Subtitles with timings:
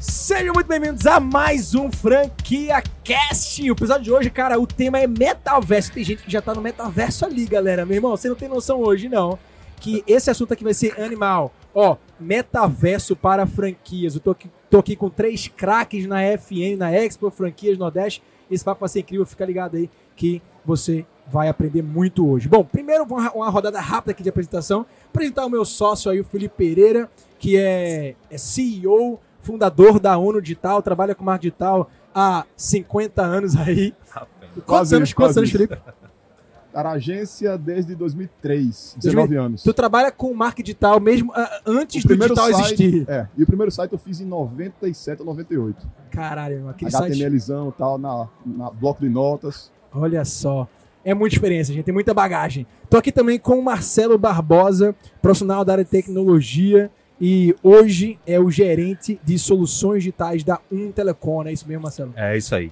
[0.00, 3.68] Sejam muito bem-vindos a mais um Franquia Cast.
[3.68, 5.90] O episódio de hoje, cara, o tema é metaverso.
[5.90, 7.84] Tem gente que já tá no metaverso ali, galera.
[7.84, 9.36] Meu irmão, você não tem noção hoje, não.
[9.80, 11.52] Que esse assunto aqui vai ser animal.
[11.74, 14.14] Ó, metaverso para franquias.
[14.14, 18.22] Eu tô aqui, tô aqui com três craques na FN, na Expo Franquias Nordeste.
[18.48, 22.48] Esse papo vai ser incrível, fica ligado aí que você vai aprender muito hoje.
[22.48, 24.86] Bom, primeiro uma rodada rápida aqui de apresentação.
[25.08, 29.18] Apresentar o meu sócio aí, o Felipe Pereira, que é, é CEO,
[29.48, 33.94] fundador da ONU Digital, trabalha com marketing digital há 50 anos aí.
[34.12, 35.78] Quantos Quase anos, quantos quase anos, Felipe?
[36.74, 39.62] Era agência desde 2003, 19 anos.
[39.62, 43.08] Tu trabalha com marketing digital mesmo ah, antes do digital site, existir.
[43.08, 45.88] É, e o primeiro site eu fiz em 97 ou 98.
[46.10, 47.12] Caralho, aquele site.
[47.14, 49.72] HTMLzão e tal, na, na bloco de notas.
[49.94, 50.68] Olha só.
[51.02, 51.84] É muita experiência, gente.
[51.84, 52.66] Tem muita bagagem.
[52.90, 56.90] Tô aqui também com o Marcelo Barbosa, profissional da área de tecnologia.
[57.20, 62.12] E hoje é o gerente de soluções digitais da Um Telecom, é isso mesmo, Marcelo?
[62.16, 62.70] É isso aí.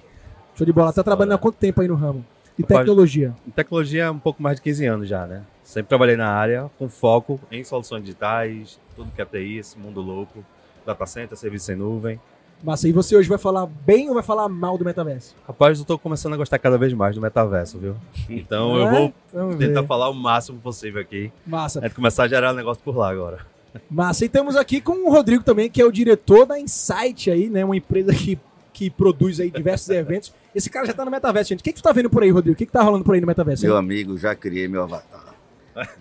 [0.55, 0.93] Show de bola.
[0.93, 2.25] Tá trabalhando há quanto tempo aí no ramo?
[2.57, 3.35] De Rapaz, tecnologia.
[3.47, 5.43] Em tecnologia há um pouco mais de 15 anos já, né?
[5.63, 10.01] Sempre trabalhei na área com foco em soluções digitais, tudo que é TI, esse mundo
[10.01, 10.43] louco,
[10.85, 12.19] data center, serviço em nuvem.
[12.63, 15.35] Massa, e você hoje vai falar bem ou vai falar mal do metaverso?
[15.45, 17.95] Rapaz, eu tô começando a gostar cada vez mais do metaverso, viu?
[18.27, 18.91] Então eu É?
[18.91, 19.87] vou Vamos tentar ver.
[19.87, 21.31] falar o máximo possível aqui.
[21.45, 21.85] Massa.
[21.85, 23.39] É de começar a gerar negócio por lá agora.
[23.89, 24.23] Massa.
[24.25, 27.63] E estamos aqui com o Rodrigo também, que é o diretor da Insight aí, né?
[27.65, 28.39] Uma empresa que,
[28.73, 30.33] que produz aí diversos eventos.
[30.53, 31.59] Esse cara já tá no metaverso, gente.
[31.61, 32.53] O que, que tu tá vendo por aí, Rodrigo?
[32.53, 33.63] O que, que tá rolando por aí no metaverso?
[33.63, 33.69] hein?
[33.69, 35.35] Meu amigo, já criei meu avatar.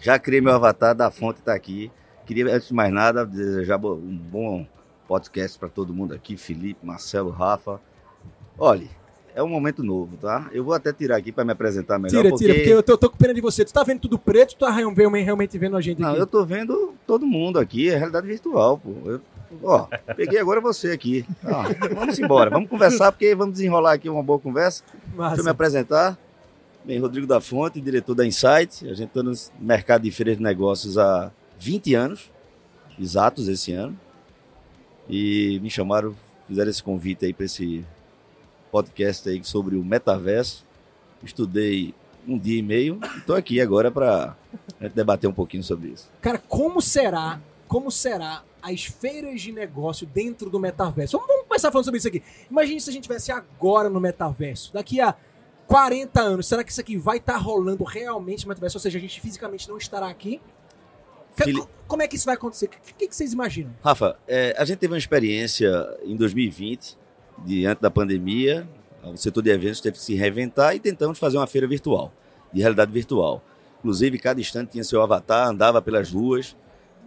[0.01, 1.91] Já criei meu avatar, da fonte tá aqui.
[2.25, 4.67] Queria, antes de mais nada, desejar um bom
[5.07, 7.81] podcast para todo mundo aqui, Felipe, Marcelo, Rafa.
[8.59, 8.89] Olha,
[9.37, 10.49] é um momento novo, tá?
[10.51, 12.23] Eu vou até tirar aqui para me apresentar melhor.
[12.23, 12.45] Tira, porque...
[12.47, 13.67] tira, porque eu tô, tô com pena de você.
[13.67, 16.21] Tu tá vendo tudo preto ou tu tá realmente vendo a gente Não, aqui?
[16.21, 18.95] eu tô vendo todo mundo aqui, é realidade virtual, pô.
[19.05, 19.21] Eu-
[19.63, 21.27] ó, peguei agora você aqui.
[21.45, 21.65] Ah,
[21.95, 24.83] vamos embora, vamos conversar, porque vamos desenrolar aqui uma boa conversa.
[24.91, 25.51] Deixa eu me Massa.
[25.51, 26.19] apresentar.
[26.83, 28.89] Bem, Rodrigo da Fonte, diretor da Insight.
[28.89, 32.31] A gente está no mercado de feiras de negócios há 20 anos,
[32.99, 33.95] exatos esse ano.
[35.11, 36.15] E me chamaram,
[36.49, 37.85] fizeram esse convite aí para esse
[38.77, 40.67] podcast aí sobre o metaverso.
[41.25, 41.95] Estudei
[42.29, 44.37] um dia e meio e estou aqui agora para
[44.95, 46.11] debater um pouquinho sobre isso.
[46.21, 51.17] Cara, como será, como será as feiras de negócio dentro do metaverso?
[51.17, 52.23] Vamos, vamos começar falando sobre isso aqui.
[52.51, 54.75] Imagine se a gente estivesse agora no metaverso.
[54.75, 55.15] Daqui a
[55.67, 58.77] 40 anos, será que isso aqui vai estar rolando realmente no metaverso?
[58.77, 60.39] Ou seja, a gente fisicamente não estará aqui?
[61.35, 62.67] Fili- co- Como é que isso vai acontecer?
[62.67, 63.71] O que, que- que vocês imaginam?
[63.83, 65.71] Rafa, é, a gente teve uma experiência
[66.05, 66.97] em 2020,
[67.45, 68.69] diante da pandemia.
[69.05, 72.13] O setor de eventos teve que se reinventar e tentamos fazer uma feira virtual,
[72.53, 73.43] de realidade virtual.
[73.79, 76.57] Inclusive, cada instante tinha seu avatar, andava pelas ruas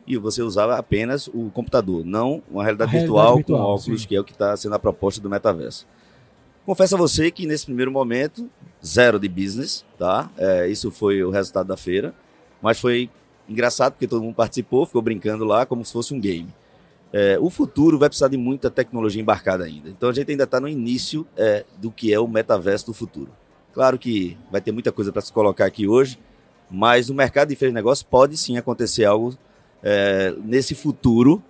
[0.08, 4.08] e você usava apenas o computador, não uma realidade, realidade virtual, virtual, com óculos, sim.
[4.08, 5.86] que é o que está sendo a proposta do metaverso.
[6.66, 8.50] Confesso a você que nesse primeiro momento,
[8.86, 10.30] zero de business, tá?
[10.38, 12.14] É, isso foi o resultado da feira,
[12.62, 13.10] mas foi
[13.48, 16.48] engraçado porque todo mundo participou, ficou brincando lá como se fosse um game.
[17.12, 19.90] É, o futuro vai precisar de muita tecnologia embarcada ainda.
[19.90, 23.32] Então a gente ainda está no início é, do que é o metaverso do futuro.
[23.74, 26.20] Claro que vai ter muita coisa para se colocar aqui hoje,
[26.70, 29.36] mas no mercado de feiras de negócios pode sim acontecer algo
[29.82, 31.42] é, nesse futuro.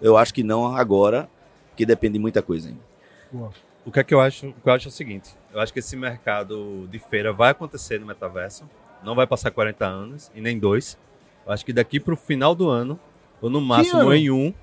[0.00, 1.28] Eu acho que não agora,
[1.70, 3.50] porque depende de muita coisa ainda.
[3.84, 4.48] O que é que eu acho?
[4.48, 7.50] O que eu acho é o seguinte: eu acho que esse mercado de feira vai
[7.50, 8.68] acontecer no metaverso,
[9.02, 10.98] não vai passar 40 anos e nem dois.
[11.46, 12.98] Eu acho que daqui para o final do ano,
[13.40, 14.54] ou no máximo em um,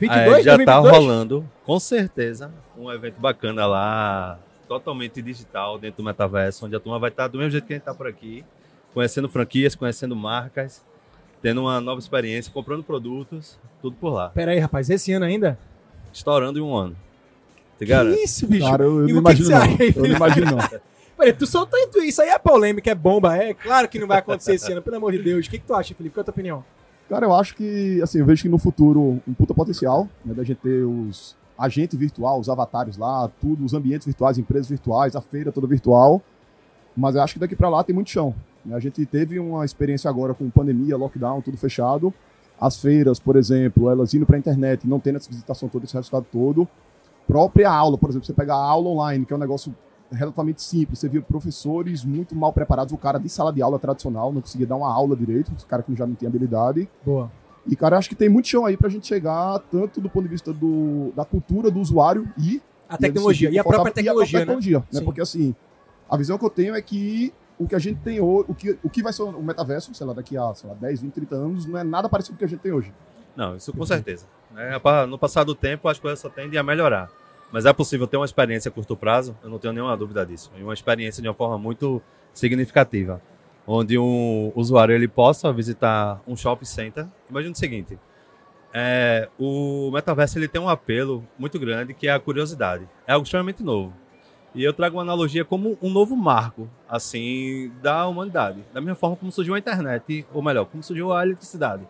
[0.00, 0.96] 22, é, já tá 2022?
[0.96, 6.98] rolando, com certeza, um evento bacana lá, totalmente digital dentro do metaverso, onde a turma
[6.98, 8.42] vai estar do mesmo jeito que a gente está por aqui,
[8.94, 10.82] conhecendo franquias, conhecendo marcas,
[11.42, 14.30] tendo uma nova experiência, comprando produtos, tudo por lá.
[14.30, 15.58] Pera aí, rapaz, esse ano ainda?
[16.12, 16.96] Estourando em um ano.
[17.78, 18.16] Te garanto.
[18.16, 18.64] Que isso, bicho?
[18.64, 19.86] Cara, eu, E não que que imagino não.
[19.96, 20.58] Eu não imagino não.
[21.16, 24.18] Peraí, tu soltou isso, isso aí é polêmica, é bomba, é claro que não vai
[24.20, 25.46] acontecer esse ano, pelo amor de Deus.
[25.46, 26.14] O que, que tu acha, Felipe?
[26.14, 26.64] Qual é a tua opinião?
[27.10, 30.44] Cara, eu acho que, assim, eu vejo que no futuro um puta potencial, né, da
[30.44, 35.20] gente ter os agentes virtual, os avatares lá, tudo, os ambientes virtuais, empresas virtuais, a
[35.20, 36.22] feira toda virtual.
[36.96, 38.32] Mas eu acho que daqui pra lá tem muito chão.
[38.64, 38.76] né?
[38.76, 42.14] A gente teve uma experiência agora com pandemia, lockdown, tudo fechado.
[42.60, 46.26] As feiras, por exemplo, elas indo pra internet, não tendo essa visitação toda, esse resultado
[46.30, 46.68] todo.
[47.26, 49.74] Própria aula, por exemplo, você pega a aula online, que é um negócio
[50.10, 50.98] relativamente simples.
[50.98, 54.66] Você viu professores muito mal preparados, o cara de sala de aula tradicional não conseguia
[54.66, 56.88] dar uma aula direito, o cara que já não tinha habilidade.
[57.04, 57.30] Boa.
[57.66, 60.30] E, cara, acho que tem muito chão aí pra gente chegar, tanto do ponto de
[60.30, 63.50] vista do, da cultura do usuário e A tecnologia.
[63.50, 64.98] E a própria tecnologia, e a própria tecnologia, né?
[65.00, 65.04] Sim.
[65.04, 65.54] Porque, assim,
[66.08, 68.78] a visão que eu tenho é que o que a gente tem hoje, o que,
[68.82, 71.34] o que vai ser o metaverso, sei lá, daqui a sei lá, 10, 20, 30
[71.36, 72.92] anos, não é nada parecido com o que a gente tem hoje.
[73.36, 74.24] Não, isso com certeza.
[74.52, 74.78] Né?
[74.78, 77.10] Pa- No passar do tempo, as coisas só tendem a melhorar.
[77.52, 80.50] Mas é possível ter uma experiência a curto prazo, eu não tenho nenhuma dúvida disso.
[80.56, 82.00] E uma experiência de uma forma muito
[82.32, 83.20] significativa.
[83.66, 87.06] Onde um usuário ele possa visitar um shopping center.
[87.28, 87.98] Imagina o seguinte:
[88.72, 92.88] é, o metaverso ele tem um apelo muito grande que é a curiosidade.
[93.06, 93.92] É algo extremamente novo.
[94.54, 98.64] E eu trago uma analogia como um novo marco, assim, da humanidade.
[98.72, 101.86] Da mesma forma como surgiu a internet, ou melhor, como surgiu a eletricidade.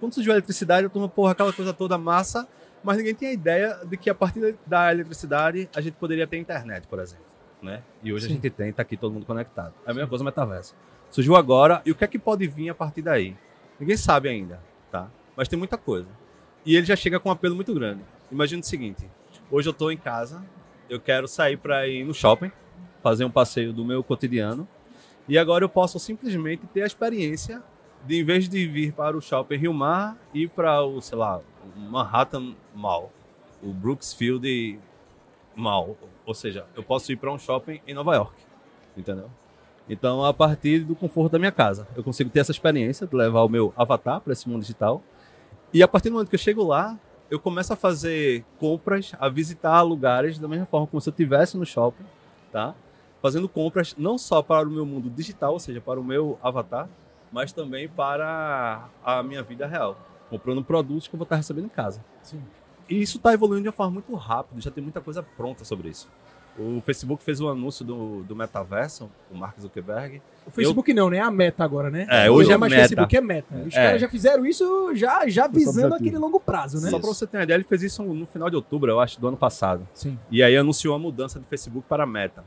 [0.00, 2.48] Quando surgiu a eletricidade, eu turma, porra, aquela coisa toda massa,
[2.82, 6.86] mas ninguém tinha ideia de que a partir da eletricidade a gente poderia ter internet,
[6.86, 7.24] por exemplo.
[7.62, 7.82] Né?
[8.02, 8.32] E hoje Sim.
[8.32, 9.72] a gente tem, tá aqui todo mundo conectado.
[9.86, 10.74] É a mesma coisa o metaverso.
[11.10, 13.36] Surgiu agora, e o que é que pode vir a partir daí?
[13.78, 15.08] Ninguém sabe ainda, tá?
[15.36, 16.08] Mas tem muita coisa.
[16.64, 18.02] E ele já chega com um apelo muito grande.
[18.30, 19.08] Imagina o seguinte:
[19.50, 20.42] hoje eu estou em casa,
[20.88, 22.50] eu quero sair para ir no shopping,
[23.02, 24.66] fazer um passeio do meu cotidiano,
[25.28, 27.62] e agora eu posso simplesmente ter a experiência
[28.04, 31.40] de, em vez de vir para o shopping Rio Mar, ir para o, sei lá,
[31.64, 33.10] o Manhattan Mall,
[33.62, 34.78] o Brooksfield
[35.54, 35.96] Mall.
[36.24, 38.34] Ou seja, eu posso ir para um shopping em Nova York,
[38.96, 39.30] entendeu?
[39.88, 43.42] Então, a partir do conforto da minha casa, eu consigo ter essa experiência de levar
[43.42, 45.02] o meu avatar para esse mundo digital.
[45.72, 46.98] E a partir do momento que eu chego lá,
[47.30, 51.56] eu começo a fazer compras, a visitar lugares da mesma forma como se eu estivesse
[51.56, 52.04] no shopping,
[52.52, 52.74] tá?
[53.20, 56.88] Fazendo compras não só para o meu mundo digital, ou seja, para o meu avatar,
[57.32, 59.96] mas também para a minha vida real,
[60.32, 62.02] comprando produtos que eu vou estar recebendo em casa.
[62.22, 62.40] Sim.
[62.88, 65.88] E isso está evoluindo de uma forma muito rápida, já tem muita coisa pronta sobre
[65.88, 66.08] isso.
[66.58, 70.20] O Facebook fez o anúncio do, do metaverso, o Mark Zuckerberg.
[70.46, 71.16] O Facebook não, né?
[71.16, 72.06] É a meta agora, né?
[72.10, 72.82] É, hoje não é mais meta.
[72.88, 73.54] Facebook, é meta.
[73.66, 73.82] Os É.
[73.86, 76.90] caras já fizeram isso já, já visando aquele longo prazo, né?
[76.90, 79.18] Só para você ter uma ideia, ele fez isso no final de outubro, eu acho,
[79.18, 79.88] do ano passado.
[79.94, 80.18] Sim.
[80.30, 82.44] E aí anunciou a mudança do Facebook para a Meta.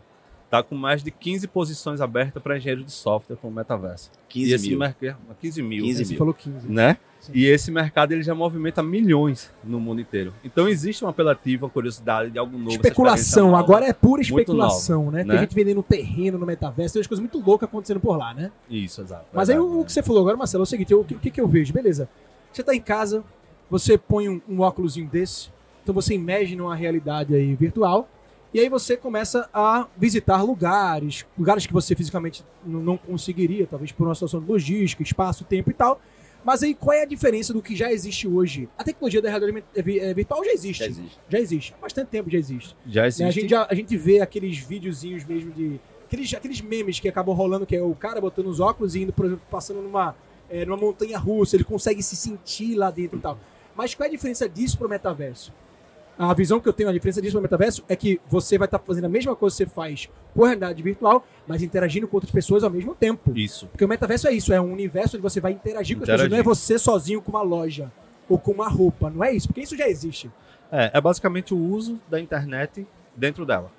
[0.52, 4.12] Tá com mais de 15 posições abertas para engenheiro de software com o metaverso.
[4.30, 4.78] 15 e esse mil.
[4.78, 5.84] mercado, 15 mil.
[5.84, 6.18] 15 Você mil.
[6.20, 6.72] falou 15.
[6.72, 6.98] Né?
[7.26, 7.32] Sim.
[7.34, 10.32] E esse mercado ele já movimenta milhões no mundo inteiro.
[10.44, 12.70] Então existe uma apelativa, uma curiosidade de algo novo.
[12.70, 13.60] Especulação, nova.
[13.60, 15.24] agora é pura especulação, né?
[15.24, 15.40] Tem né?
[15.40, 18.52] gente vendendo terreno no metaverso, tem umas coisas muito loucas acontecendo por lá, né?
[18.70, 19.26] Isso, exato.
[19.34, 21.20] Mas aí o, o que você falou agora, Marcelo, é o seguinte: o que, o
[21.20, 21.74] que eu vejo?
[21.74, 22.08] Beleza,
[22.54, 23.24] você tá em casa,
[23.72, 25.50] você põe um, um óculosinho desse,
[25.82, 28.08] então você imagina uma realidade aí virtual,
[28.54, 34.08] e aí você começa a visitar lugares, lugares que você fisicamente não conseguiria, talvez por
[34.08, 36.00] uma situação de logística, espaço, tempo e tal.
[36.46, 38.70] Mas aí qual é a diferença do que já existe hoje?
[38.78, 40.80] A tecnologia da realidade eh, vi- virtual já existe.
[40.80, 41.20] Já existe.
[41.28, 41.74] Já existe.
[41.76, 42.76] Há bastante tempo já existe.
[42.86, 43.24] Já Né, existe.
[43.24, 45.80] A, gente já, a gente vê aqueles videozinhos mesmo de.
[46.06, 49.12] Aqueles, aqueles memes que acabam rolando, que é o cara botando os óculos e indo,
[49.12, 50.16] por exemplo, passando numa,
[50.48, 53.40] é, numa montanha russa, ele consegue se sentir lá dentro e tal.
[53.76, 55.52] Mas qual é a diferença disso pro metaverso?
[56.18, 58.80] A visão que eu tenho, a diferença disso pro metaverso é que você vai estar
[58.80, 62.64] fazendo a mesma coisa que você faz por realidade virtual, mas interagindo com outras pessoas
[62.64, 63.38] ao mesmo tempo.
[63.38, 63.68] Isso.
[63.68, 66.30] Porque o metaverso é isso, é um universo onde você vai interagir com as pessoas,
[66.30, 67.92] não é você sozinho com uma loja
[68.30, 70.32] ou com uma roupa, não é isso, porque isso já existe.
[70.72, 73.72] É, é basicamente o uso da internet dentro dela.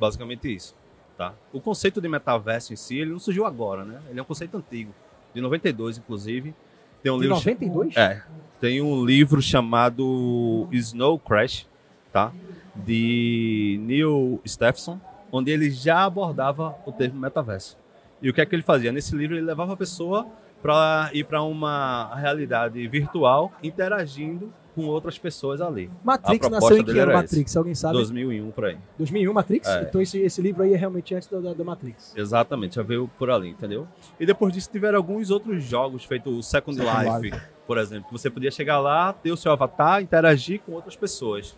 [0.00, 0.74] Basicamente isso.
[1.16, 1.34] Tá?
[1.52, 4.00] O conceito de metaverso em si, ele não surgiu agora, né?
[4.10, 4.92] Ele é um conceito antigo,
[5.32, 6.54] de 92, inclusive.
[7.02, 7.96] Tem um De livro 92?
[7.96, 8.22] É.
[8.60, 11.68] Tem um livro chamado Snow Crash,
[12.14, 12.32] tá?
[12.76, 15.00] De Neil Stephenson,
[15.32, 17.76] onde ele já abordava o termo metaverso.
[18.22, 18.92] E o que é que ele fazia?
[18.92, 20.24] Nesse livro ele levava a pessoa
[20.62, 25.90] para ir para uma realidade virtual, interagindo com outras pessoas ali.
[26.02, 27.56] Matrix A nasceu em que ano era Matrix?
[27.56, 27.94] Alguém sabe?
[27.94, 28.78] 2001 por aí.
[28.96, 29.68] 2001 Matrix?
[29.68, 29.82] É.
[29.82, 32.16] Então esse, esse livro aí é realmente antes da, da, Matrix.
[32.16, 33.86] Exatamente, já veio por ali, entendeu?
[34.18, 38.12] E depois disso tiveram alguns outros jogos, feito o Second, Second Life, por exemplo, que
[38.12, 41.56] você podia chegar lá, ter o seu avatar, interagir com outras pessoas.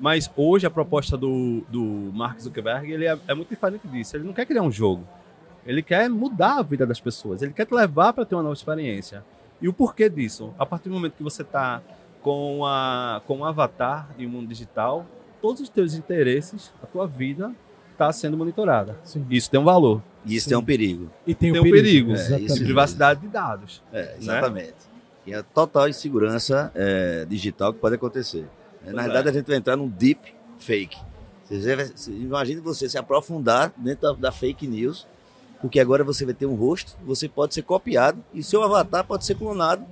[0.00, 4.16] Mas hoje a proposta do, do Mark Zuckerberg ele é, é muito diferente disso.
[4.16, 5.06] Ele não quer criar um jogo.
[5.66, 7.42] Ele quer mudar a vida das pessoas.
[7.42, 9.22] Ele quer te levar para ter uma nova experiência.
[9.60, 10.54] E o porquê disso?
[10.58, 11.82] A partir do momento que você está
[12.22, 15.04] com, a, com um avatar em um mundo digital,
[15.42, 17.52] todos os teus interesses, a tua vida
[17.92, 18.96] está sendo monitorada.
[19.04, 19.26] Sim.
[19.28, 20.02] Isso tem um valor.
[20.24, 20.50] E isso Sim.
[20.50, 21.10] tem um perigo.
[21.26, 22.14] E tem, Tem um perigo.
[22.14, 22.34] perigo.
[22.34, 23.82] É, De privacidade de dados.
[23.92, 24.88] É, exatamente.
[25.26, 28.46] E a total insegurança é, digital que pode acontecer.
[28.82, 29.04] Pois Na é.
[29.04, 30.96] verdade, a gente vai entrar num deep fake.
[31.48, 35.06] Você vai- você- Imagine você se aprofundar dentro da, da fake news,
[35.60, 39.24] porque agora você vai ter um rosto, você pode ser copiado e seu avatar pode
[39.24, 39.84] ser clonado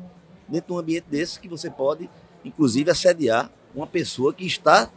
[0.49, 2.09] dentro de um ambiente desse que você pode,
[2.45, 4.90] inclusive, assediar uma pessoa que está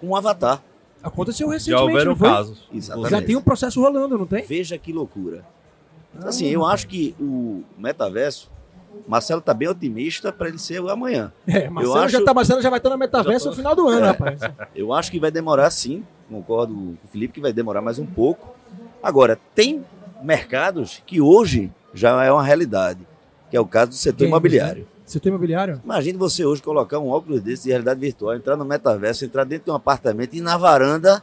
[0.00, 0.62] com um avatar.
[1.02, 2.28] Aconteceu Já recentemente, houveram não foi?
[2.28, 2.68] casos.
[2.72, 3.10] Exatamente.
[3.10, 4.44] Já tem um processo rolando, não tem?
[4.44, 5.44] Veja que loucura.
[6.18, 8.50] Ah, Assim, eu acho que o metaverso,
[9.06, 11.32] Marcelo está bem otimista para ele ser o amanhã.
[11.46, 13.88] É, Marcelo, acho- já, tá, Marcelo já vai estar no metaverso tô- no final do
[13.88, 14.08] ano, É.
[14.08, 14.40] rapaz.
[14.74, 18.06] Eu acho que vai demorar sim, concordo com o Felipe que vai demorar mais um
[18.06, 18.54] pouco.
[19.02, 19.84] Agora, tem
[20.22, 23.00] mercados que hoje já é uma realidade,
[23.50, 24.88] que é o caso do setor Games, imobiliário.
[25.04, 25.80] Setor imobiliário?
[25.84, 29.66] Imagine você hoje colocar um óculos desse de realidade virtual, entrar no metaverso, entrar dentro
[29.66, 31.22] de um apartamento, ir na varanda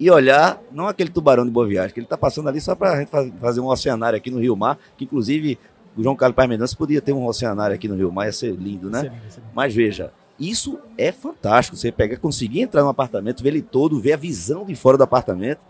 [0.00, 3.06] e olhar, não aquele tubarão de boa viagem, que ele está passando ali só para
[3.40, 5.58] fazer um oceanário aqui no Rio Mar, que inclusive
[5.96, 8.88] o João Carlos Parmendança podia ter um oceanário aqui no Rio Mar, ia ser lindo,
[8.90, 9.00] né?
[9.00, 9.50] Excelente, excelente.
[9.54, 11.76] Mas veja, isso é fantástico.
[11.76, 15.04] Você pega, conseguir entrar no apartamento, ver ele todo, ver a visão de fora do
[15.04, 15.60] apartamento.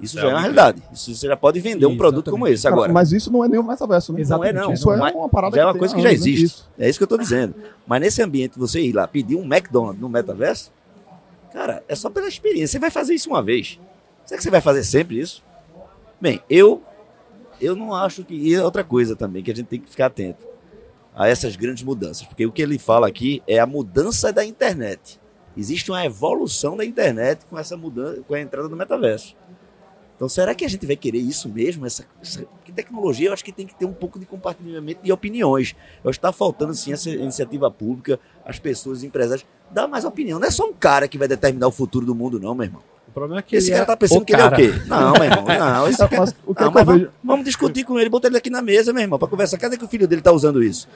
[0.00, 0.82] Isso É já é uma realidade.
[0.92, 2.40] Isso você já pode vender um produto Exatamente.
[2.40, 2.92] como esse Cara, agora.
[2.92, 4.20] mas isso não é nem o metaverso, né?
[4.22, 4.72] Exatamente, não é, não.
[4.72, 6.14] Isso é Mas uma parada já é uma coisa que já né?
[6.14, 6.44] existe.
[6.44, 6.70] Isso.
[6.78, 7.54] É isso que eu estou dizendo.
[7.86, 10.72] Mas nesse ambiente, você ir lá pedir um McDonald's no metaverso,
[11.52, 12.68] cara, é só pela experiência.
[12.68, 13.78] Você vai fazer isso uma vez.
[14.24, 15.44] Será que você vai fazer sempre isso?
[16.18, 16.82] Bem, eu
[17.60, 18.34] eu não acho que.
[18.34, 20.46] E outra coisa também que a gente tem que ficar atento
[21.14, 22.26] a essas grandes mudanças.
[22.26, 25.20] Porque o que ele fala aqui é a mudança da internet.
[25.56, 29.36] Existe uma evolução da internet com essa mudança, com a entrada do metaverso.
[30.20, 31.86] Então, será que a gente vai querer isso mesmo?
[31.86, 35.74] Essa, essa tecnologia, eu acho que tem que ter um pouco de compartilhamento de opiniões.
[36.04, 40.04] Eu acho que está faltando, sim, essa iniciativa pública, as pessoas, os empresários, dar mais
[40.04, 40.38] opinião.
[40.38, 42.82] Não é só um cara que vai determinar o futuro do mundo, não, meu irmão.
[43.10, 44.62] O problema é que Esse cara é tá pensando que ele é o cara.
[44.62, 44.72] quê?
[44.86, 45.88] Não, meu irmão, não.
[45.90, 46.20] Esse cara...
[46.20, 48.62] Mas o que, Não, é mas vamos, vamos discutir com ele, botar ele aqui na
[48.62, 49.58] mesa, meu irmão, para conversar.
[49.58, 50.88] Cadê que o filho dele tá usando isso?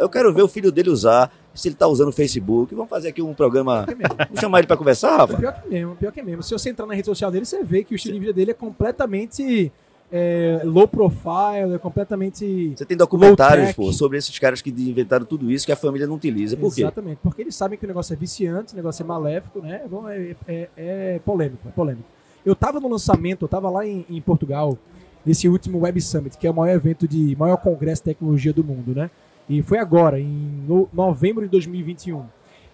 [0.00, 2.74] Eu quero ver o filho dele usar, se ele tá usando o Facebook.
[2.74, 3.86] Vamos fazer aqui um programa.
[3.88, 4.24] É.
[4.24, 5.36] Vamos chamar ele para conversar, Rafa?
[5.36, 6.42] Pior que mesmo, pior que mesmo.
[6.42, 8.52] Se você entrar na rede social dele, você vê que o estilo de vida dele
[8.52, 9.70] é completamente
[10.12, 12.72] é, low profile, é completamente.
[12.76, 16.16] Você tem documentários, pô, sobre esses caras que inventaram tudo isso que a família não
[16.16, 16.56] utiliza.
[16.56, 16.82] Por quê?
[16.82, 19.82] Exatamente, porque eles sabem que o negócio é viciante, o negócio é maléfico, né?
[19.84, 22.04] É, bom, é, é- é polêmico, é polêmico.
[22.44, 24.76] Eu tava no lançamento, eu tava lá em, em Portugal,
[25.24, 28.64] nesse último Web Summit, que é o maior evento de maior congresso de tecnologia do
[28.64, 29.10] mundo, né?
[29.48, 30.26] E foi agora, em
[30.66, 32.24] no- novembro de 2021.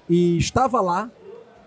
[0.08, 1.10] E estava lá,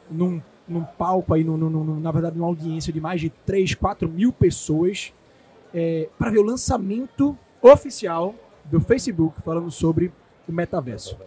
[0.10, 3.74] num, num palco aí, num- num- num- na verdade, numa audiência de mais de 3,
[3.76, 5.12] 4 mil pessoas,
[6.18, 8.34] para ver o lançamento oficial
[8.66, 10.12] do Facebook falando sobre
[10.48, 11.18] o metaverso.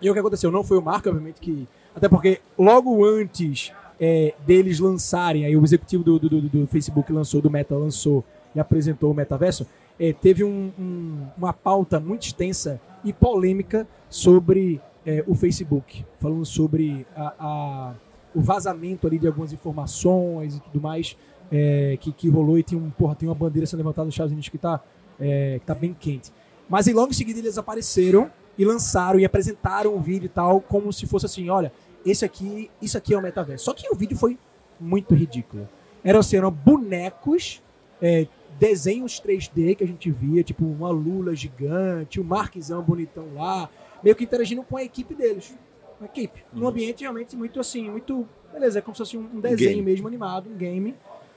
[0.00, 0.50] E o que aconteceu?
[0.50, 1.66] Não foi o Marco, obviamente, que.
[1.94, 7.12] Até porque logo antes é, deles lançarem, aí o executivo do, do, do- do Facebook
[7.12, 8.24] lançou, do Meta lançou
[8.54, 9.66] e apresentou o metaverso,
[9.98, 16.44] é, teve um- um- uma pauta muito extensa e polêmica sobre é, o Facebook, falando
[16.46, 17.94] sobre a- a-
[18.34, 21.16] o vazamento ali de algumas informações e tudo mais
[21.50, 24.32] é, que, que rolou e tem, um, porra, tem uma bandeira sendo levantada nos Estados
[24.32, 24.80] Unidos que tá,
[25.20, 26.32] é, que tá bem quente.
[26.68, 30.60] Mas aí logo em seguida eles apareceram e lançaram e apresentaram o vídeo e tal,
[30.60, 31.72] como se fosse assim, olha,
[32.04, 33.64] esse aqui, isso aqui é o metaverso.
[33.64, 34.38] Só que o vídeo foi
[34.78, 35.68] muito ridículo.
[36.02, 37.62] Eram, assim, eram bonecos,
[38.00, 38.26] é,
[38.58, 43.68] desenhos 3D que a gente via, tipo uma lula gigante, um Marquezão bonitão lá,
[44.02, 45.56] meio que interagindo com a equipe deles.
[45.98, 46.44] Uma equipe.
[46.52, 48.28] Num ambiente realmente muito assim, muito.
[48.52, 49.82] Beleza, é como se fosse um desenho game.
[49.82, 50.94] mesmo animado, um game.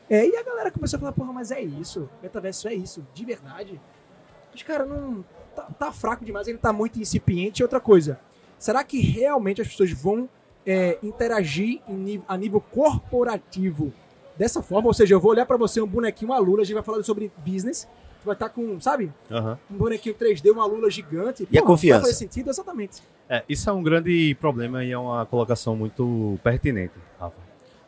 [0.10, 3.26] É, e a galera começou a falar, porra, mas é isso, metaverso é isso, de
[3.26, 3.80] verdade.
[4.54, 5.24] Os caras não.
[5.56, 7.62] Tá, tá fraco demais, ele tá muito incipiente.
[7.62, 8.20] E outra coisa,
[8.60, 10.30] será que realmente as pessoas vão
[10.66, 13.92] é, interagir em a nível corporativo
[14.38, 14.88] dessa forma?
[14.88, 17.04] Ou seja, eu vou olhar pra você um bonequinho, uma lula, a gente vai falar
[17.04, 17.88] sobre business,
[18.22, 19.58] tu vai estar com, sabe, Aham.
[19.70, 21.48] um bonequinho 3D, uma lula gigante.
[21.52, 22.02] E a confiança?
[22.02, 22.50] Vai fazer sentido?
[22.50, 23.02] Exatamente.
[23.30, 27.47] É, isso é um grande problema e é uma colocação muito pertinente, Rafa.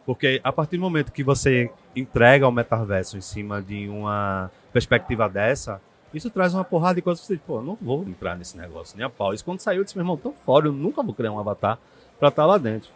[0.10, 5.30] Porque a partir do momento que você entrega o metaverso em cima de uma perspectiva
[5.30, 5.80] dessa,
[6.12, 8.58] isso traz uma porrada de coisas que você diz, pô, eu não vou entrar nesse
[8.58, 9.36] negócio, nem a pau.
[9.36, 11.78] Isso quando saiu, eu disse, meu irmão, tô fora, eu nunca vou criar um avatar
[12.20, 12.90] pra estar lá dentro.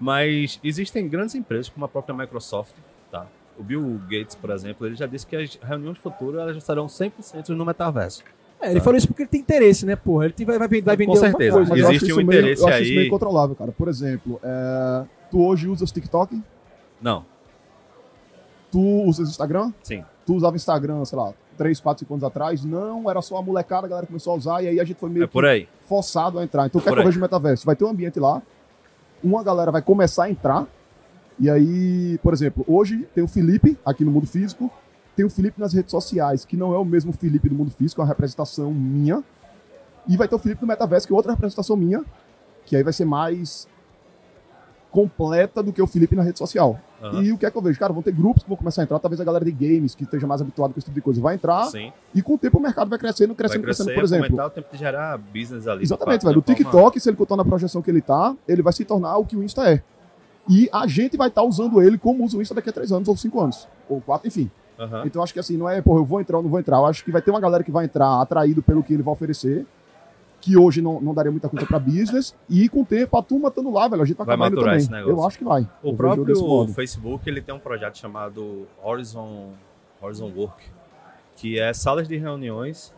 [0.00, 2.74] Mas existem grandes empresas, como a própria Microsoft,
[3.12, 3.26] tá?
[3.56, 7.50] O Bill Gates, por exemplo, ele já disse que as reuniões futuras elas serão 100%
[7.50, 8.24] no metaverso.
[8.60, 10.24] É, ele falou isso porque ele tem interesse, né, porra?
[10.24, 11.56] Ele tem- vai, vai, vai vender Com certeza.
[11.64, 11.78] coisa.
[11.94, 12.96] Existe um meio- interesse eu acho isso aí.
[12.96, 13.70] meio controlável, cara.
[13.70, 16.42] Por exemplo, é, tu hoje usas TikTok,
[17.00, 17.24] Não,
[18.70, 20.04] tu usas Instagram, sim.
[20.24, 23.86] tu usava Instagram, sei lá, 3, 4, 5 anos atrás, não, era só a molecada,
[23.86, 25.68] a galera começou a usar, e aí a gente foi meio É por aí.
[25.86, 26.66] forçado a entrar.
[26.66, 27.64] Então o que é que eu vejo no metaverso?
[27.64, 28.42] Vai ter um ambiente lá,
[29.22, 30.66] uma galera vai começar a entrar,
[31.38, 34.70] e aí, por exemplo, hoje tem o Felipe aqui no mundo físico,
[35.14, 38.00] tem o Felipe nas redes sociais, que não é o mesmo Felipe do mundo físico,
[38.00, 39.22] é uma representação minha,
[40.08, 42.04] e vai ter o Felipe do metaverso, que é outra representação minha,
[42.66, 43.66] que aí vai ser mais
[44.96, 46.80] completa do que o Felipe na rede social.
[47.02, 47.22] Aham.
[47.22, 47.78] E o que é que eu vejo?
[47.78, 50.04] Cara, vão ter grupos que vão começar a entrar, talvez a galera de games, que
[50.04, 51.92] esteja mais habituado com esse tipo de coisa, vai entrar, Sim.
[52.14, 53.94] e com o tempo o mercado vai crescendo, Vai crescendo, crescer, crescendo.
[53.94, 55.82] Por exemplo, aumentar o tempo de gerar business ali.
[55.82, 56.38] Exatamente, velho.
[56.38, 59.26] O TikTok, se ele continuar na projeção que ele tá, ele vai se tornar o
[59.26, 59.82] que o Insta é.
[60.48, 63.06] E a gente vai estar usando ele como usa o Insta daqui a três anos
[63.06, 63.68] ou cinco anos.
[63.90, 64.50] Ou quatro, enfim.
[64.78, 65.02] Aham.
[65.04, 66.78] Então acho que assim, não é, porra, eu vou entrar ou não vou entrar.
[66.78, 69.12] Eu acho que vai ter uma galera que vai entrar atraído pelo que ele vai
[69.12, 69.66] oferecer,
[70.40, 72.34] que hoje não, não daria muita coisa pra business.
[72.48, 74.78] E com o tempo, a turma estando lá, velho, a gente vai, Vai maturar também.
[74.78, 75.10] esse negócio.
[75.12, 75.68] Eu acho que vai.
[75.82, 76.68] O próprio.
[76.68, 79.52] Facebook ele tem um projeto chamado Horizon,
[80.00, 80.64] Horizon Work,
[81.36, 82.94] que é salas de reuniões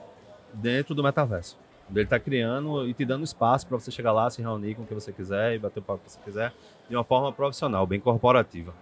[0.52, 1.56] dentro do metaverso.
[1.90, 4.94] Ele está criando e te dando espaço para você chegar lá, se reunir com quem
[4.98, 6.52] você quiser e bater o papo que você quiser,
[6.88, 8.74] de uma forma profissional, bem corporativa.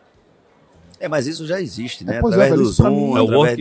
[0.98, 2.16] É, mas isso já existe, né?
[2.16, 3.56] É, pois é, através velho, do Zoom, mim- É o através work.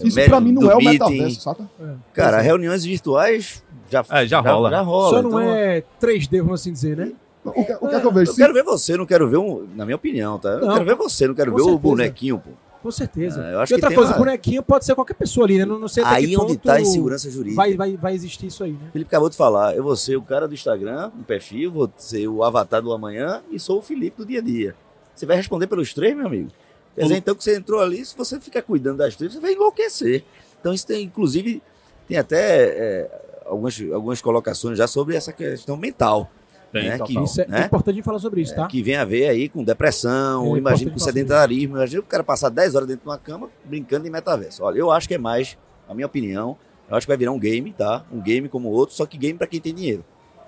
[0.00, 0.08] de...
[0.08, 0.92] Isso pra mim não do é o meeting.
[0.92, 1.70] metaverso, saca?
[2.14, 4.70] Cara, reuniões virtuais já, É, já rola.
[4.70, 5.10] Já rola.
[5.10, 7.12] Só não então- é 3D, vamos assim dizer, né?
[7.44, 8.30] O que, o que é que eu vejo?
[8.30, 9.66] Eu quero ver você, não quero ver um.
[9.74, 10.50] Na minha opinião, tá?
[10.50, 11.78] Eu Não, quero ver você, não quero ver o certeza.
[11.82, 12.50] bonequinho, pô.
[12.82, 13.44] Com certeza.
[13.44, 15.64] É, eu acho e outra coisa, uma- o bonequinho pode ser qualquer pessoa ali, né?
[15.64, 17.56] Não, não sei até Aí que onde ponto tá a insegurança jurídica.
[17.56, 18.78] vai, vai, vai existir isso aí, né?
[18.92, 22.26] Felipe acabou de falar, eu vou ser o cara do Instagram, um perfil, vou ser
[22.28, 24.74] o avatar do amanhã e sou o Felipe do dia a dia.
[25.14, 26.48] Você vai responder pelos três, meu amigo?
[26.94, 29.52] Quer dizer, então que você entrou ali, se você ficar cuidando das três, você vai
[29.52, 30.24] enlouquecer.
[30.60, 31.62] Então isso tem, inclusive,
[32.06, 36.30] tem até é, algumas, algumas colocações já sobre essa questão mental.
[36.70, 37.66] Tem, né, que- Isso é, né?
[37.66, 38.64] importante a gente falar sobre isso, tá?
[38.64, 42.04] É, que vem a ver aí com depressão, É imagina importante com sedentarismo, imagina o
[42.04, 44.62] cara passar 10 horas dentro de uma cama brincando em metaverso.
[44.64, 46.56] Olha, eu acho que é mais, a minha opinião,
[46.88, 48.04] eu acho que vai virar um game, tá?
[48.10, 50.02] Um game como outro, só que game para quem tem dinheiro.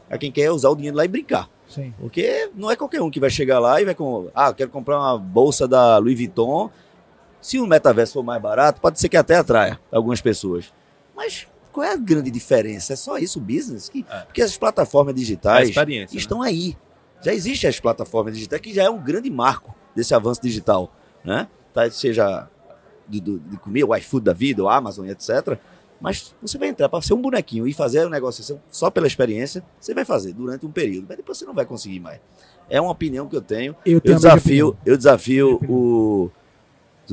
[0.08, 1.48] É quem quer usar o dinheiro lá e brincar.
[1.68, 1.92] Sim.
[1.98, 4.70] Porque não é qualquer um que vai chegar lá e vai com, ah, eu quero
[4.70, 6.70] comprar uma bolsa da Louis Vuitton.
[7.40, 10.72] Se o metaverso for mais barato, pode ser que até atraia algumas pessoas.
[11.16, 12.92] Mas qual é a grande diferença?
[12.92, 13.88] É só isso o business?
[13.88, 14.20] Que- É.
[14.20, 16.14] Porque as plataformas digitais experiência.
[16.14, 16.20] né?
[16.20, 16.76] estão aí.
[17.22, 20.92] Já existem as plataformas digitais, que já é um grande marco desse avanço digital.
[21.24, 21.48] Né?
[21.72, 22.48] Tá, seja
[23.08, 25.58] de, do- de comer, o iFood da vida, o Amazon, etc.
[26.04, 29.64] Mas você vai entrar para ser um bonequinho e fazer a negociação só pela experiência,
[29.80, 32.20] você vai fazer durante um período, mas depois você não vai conseguir mais.
[32.68, 33.74] É uma opinião que eu tenho.
[33.86, 36.30] Eu Eu desafio, eu desafio o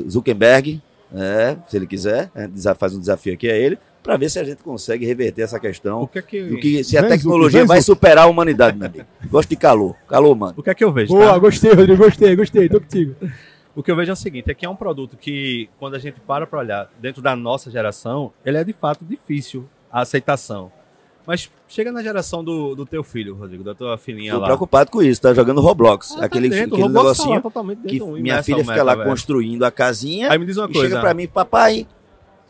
[0.10, 4.40] Zuckerberg, né, se ele quiser, né, faz um desafio aqui a ele, para ver se
[4.40, 6.08] a gente consegue reverter essa O questão.
[6.08, 8.88] que é que, Do que, se a Vem, tecnologia vem, vai superar a humanidade, meu
[8.88, 9.06] amigo.
[9.30, 9.96] Gosto de calor.
[10.08, 10.56] Calor, mano.
[10.58, 11.14] o que é que eu vejo?
[11.14, 11.38] Boa, tá?
[11.38, 13.16] gostei, Rodrigo, gostei, gostei, tô contigo.
[13.76, 16.00] O que eu vejo é o seguinte, é que é um produto que, quando a
[16.00, 20.72] gente para para olhar dentro da nossa geração, ele é de fato difícil a aceitação.
[21.26, 24.46] Mas chega na geração do, do teu filho, Rodrigo, da tua filhinha Tô lá.
[24.48, 26.14] preocupado com isso, tá jogando Roblox.
[26.14, 29.10] Ah, tá aquele dentro, aquele Roblox tá lá negocinho que minha filha fica lá metaverso.
[29.10, 30.90] construindo a casinha Aí me diz uma e coisa.
[30.90, 31.88] chega pra mim, papai,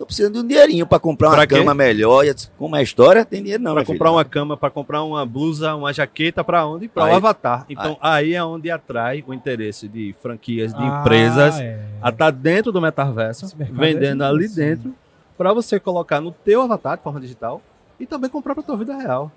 [0.02, 1.56] tô precisando de um dinheirinho pra comprar uma Pra quê?
[1.56, 2.26] cama melhor.
[2.26, 3.24] E disse, Como é a história?
[3.24, 3.86] Tem dinheiro não, filha.
[3.86, 6.88] comprar uma cama, pra comprar uma blusa, uma jaqueta, pra onde?
[6.88, 7.66] Pra Aí- o Avatar.
[7.70, 11.80] Então aí é onde atrai o interesse de franquias, de Ah, empresas, é.
[12.02, 14.92] a estar dentro do metaverso, mercado vendendo é ali dentro,
[15.38, 17.62] pra você colocar no teu avatar de forma digital
[18.00, 19.32] e também comprar pra tua vida real.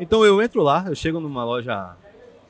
[0.00, 1.90] Então eu entro lá, eu chego numa loja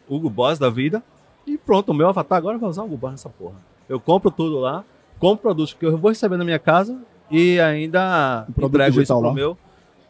[0.09, 1.03] Hugo Boss da vida
[1.45, 3.57] e pronto, o meu avatar agora vai usar o Hugo Boss nessa porra.
[3.89, 4.85] Eu compro tudo lá,
[5.19, 6.97] compro produtos que eu vou receber na minha casa
[7.31, 9.35] e ainda Um entrego isso pro lá.
[9.35, 9.59] meu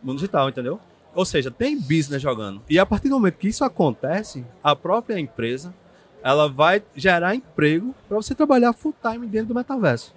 [0.03, 0.79] mundo digital, entendeu?
[1.15, 2.63] Ou seja, tem business jogando.
[2.69, 5.75] E a partir do momento que isso acontece, a própria empresa
[6.23, 10.13] ela vai gerar emprego para você trabalhar full time dentro do metaverso.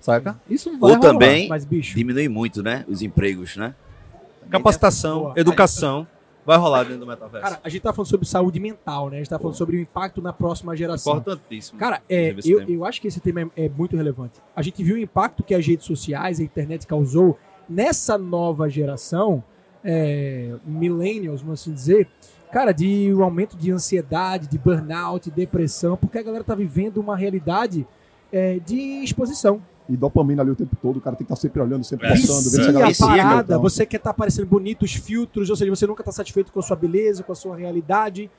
[0.00, 0.38] Saca?
[0.48, 1.12] Isso vai Ou rolar.
[1.12, 2.84] também Mas, bicho, diminui muito, né?
[2.88, 3.74] Os empregos, né?
[4.50, 6.06] capacitação, educação
[6.44, 7.44] vai rolar dentro do metaverso.
[7.44, 9.16] cara, a gente tá falando sobre saúde mental, né?
[9.16, 11.18] A gente tá falando sobre o impacto na próxima geração.
[11.18, 11.78] Importantíssimo.
[11.78, 12.70] Cara, é, eu, tema.
[12.70, 14.40] eu acho que esse tema é, é muito relevante.
[14.54, 19.42] A gente viu o impacto que as redes sociais, a internet causou nessa nova geração,
[19.84, 22.08] é, millennials, vamos assim dizer,
[22.52, 27.16] cara, de um aumento de ansiedade, de burnout, depressão, porque a galera tá vivendo uma
[27.16, 27.86] realidade
[28.32, 29.62] é, de exposição.
[29.92, 32.10] E dopamina ali o tempo todo, o cara tem que estar sempre olhando, sempre É.
[32.10, 33.60] passando, vendo se a galera parada, então.
[33.62, 36.60] você quer estar tá parecendo bonito, os filtros, ou seja, você nunca tá satisfeito com
[36.60, 38.30] a sua beleza, com a sua realidade.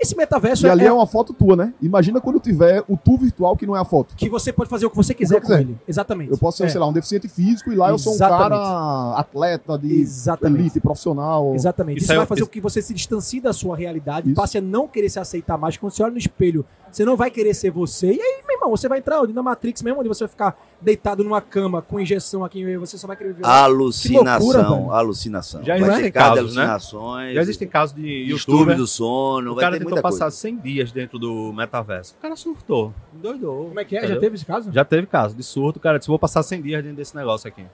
[0.00, 1.74] Esse metaverso E ali é, é uma foto tua, né?
[1.82, 4.14] Imagina quando tiver o tu virtual que não é a foto.
[4.14, 5.60] que você pode fazer o que você quiser que eu com quiser.
[5.62, 5.76] ele.
[5.88, 6.30] Exatamente.
[6.30, 6.68] Eu posso ser, É.
[6.68, 8.48] sei lá, um deficiente físico e lá eu sou um Exatamente.
[8.50, 10.60] cara atleta de Exatamente.
[10.60, 11.52] elite, profissional.
[11.52, 11.96] Exatamente.
[11.98, 14.36] Isso Isso, é- vai fazer com que você se distancie da sua realidade, Isso.
[14.36, 15.76] passe a não querer se aceitar mais.
[15.76, 18.08] Quando você olha no espelho, você não vai querer ser você.
[18.08, 19.32] E aí, meu irmão, você vai entrar onde?
[19.32, 22.96] na Matrix mesmo, onde você vai ficar deitado numa cama com injeção aqui e você
[22.98, 23.46] só vai querer viver.
[23.46, 25.64] Alucinação, Que loucura, alucinação.
[25.64, 26.62] Já vai existem casos, né?
[26.62, 27.34] alucinações.
[27.34, 30.36] Já existem casos de youtuber, do sono, o vai cara ter tentou muita passar coisa.
[30.36, 32.14] 100 dias dentro do metaverso.
[32.18, 33.66] O cara surtou, doidou.
[33.68, 34.00] Como é que é?
[34.00, 34.20] Já entendeu?
[34.20, 34.72] teve esse caso?
[34.72, 37.48] Já teve caso de surto, o cara disse, vou passar 100 dias dentro desse negócio
[37.48, 37.64] aqui.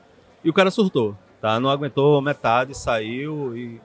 [0.43, 1.59] E o cara surtou, tá?
[1.59, 3.81] Não aguentou metade, saiu e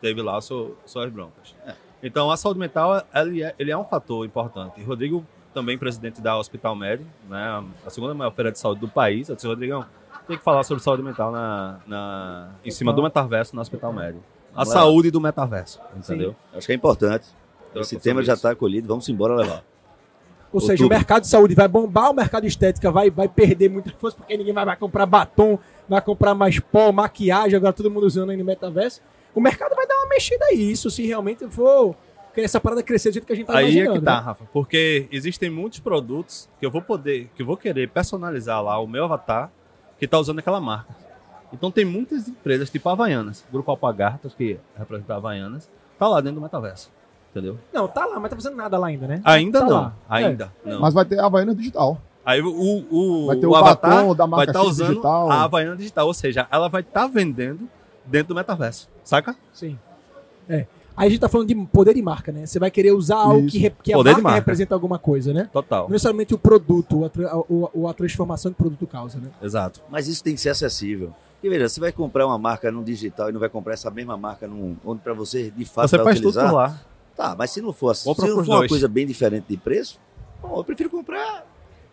[0.00, 1.54] teve lá suas broncas.
[2.02, 4.80] Então, a saúde mental, ele é, ele é um fator importante.
[4.80, 7.64] E Rodrigo, também presidente da Hospital Med, né?
[7.86, 9.28] A segunda maior feira de saúde do país.
[9.28, 9.84] Eu disse, Rodrigão,
[10.26, 14.16] tem que falar sobre saúde mental na, na, em cima do metaverso no Hospital Med.
[14.54, 16.34] A saúde do metaverso, entendeu?
[16.52, 17.28] Acho que é importante.
[17.70, 19.62] Então, Esse tema já está acolhido, vamos embora levar.
[20.52, 20.86] Ou seja, Outubro.
[20.94, 24.18] o mercado de saúde vai bombar, o mercado de estética vai, vai perder muita força,
[24.18, 28.30] porque ninguém vai, vai comprar batom, vai comprar mais pó, maquiagem, agora todo mundo usando
[28.30, 29.00] aí no metaverso.
[29.34, 31.94] O mercado vai dar uma mexida aí, isso se realmente for
[32.36, 33.98] essa parada crescer do jeito que a gente tá Aí é imaginando.
[34.00, 34.22] que tá, né?
[34.22, 34.44] Rafa.
[34.52, 38.86] Porque existem muitos produtos que eu vou poder, que eu vou querer personalizar lá o
[38.86, 39.50] meu avatar
[39.98, 40.94] que tá usando aquela marca.
[41.52, 46.20] Então tem muitas empresas, tipo a Havaianas, Grupo Alpagartas, que representa a Havaianas, tá lá
[46.20, 46.90] dentro do metaverso.
[47.30, 47.58] Entendeu?
[47.72, 49.20] Não, tá lá, mas tá fazendo nada lá ainda, né?
[49.24, 49.72] Ainda Tá não.
[49.74, 49.94] lá.
[50.08, 50.80] Ainda não.
[50.80, 52.00] Mas vai ter a Havaiana digital.
[52.24, 52.48] Aí o,
[52.90, 55.30] o, Vai ter o o avatar batom da vai marca estar X usando digital.
[55.30, 57.68] a Havaiana digital, ou seja, ela vai estar vendendo
[58.06, 59.36] dentro do metaverso, saca?
[59.52, 59.78] Sim.
[60.48, 60.66] É.
[60.94, 62.44] Aí a gente tá falando de poder de marca, né?
[62.44, 63.48] Você vai querer usar algo Isso.
[63.52, 64.38] que, re- que a marca, marca.
[64.40, 65.48] representa alguma coisa, né?
[65.52, 65.84] Total.
[65.84, 69.18] Não necessariamente o produto, ou a, tra- ou- ou a transformação que o produto causa,
[69.18, 69.28] né?
[69.42, 69.80] Exato.
[69.90, 71.14] Mas isso tem que ser acessível.
[71.34, 74.16] Porque veja, você vai comprar uma marca no digital e não vai comprar essa mesma
[74.18, 76.44] marca num, onde para você de fato Você vai faz utilizar.
[76.44, 76.80] tudo lá.
[77.16, 79.98] Tá, mas se não for, se não for uma coisa bem diferente de preço,
[80.42, 81.44] bom, eu prefiro comprar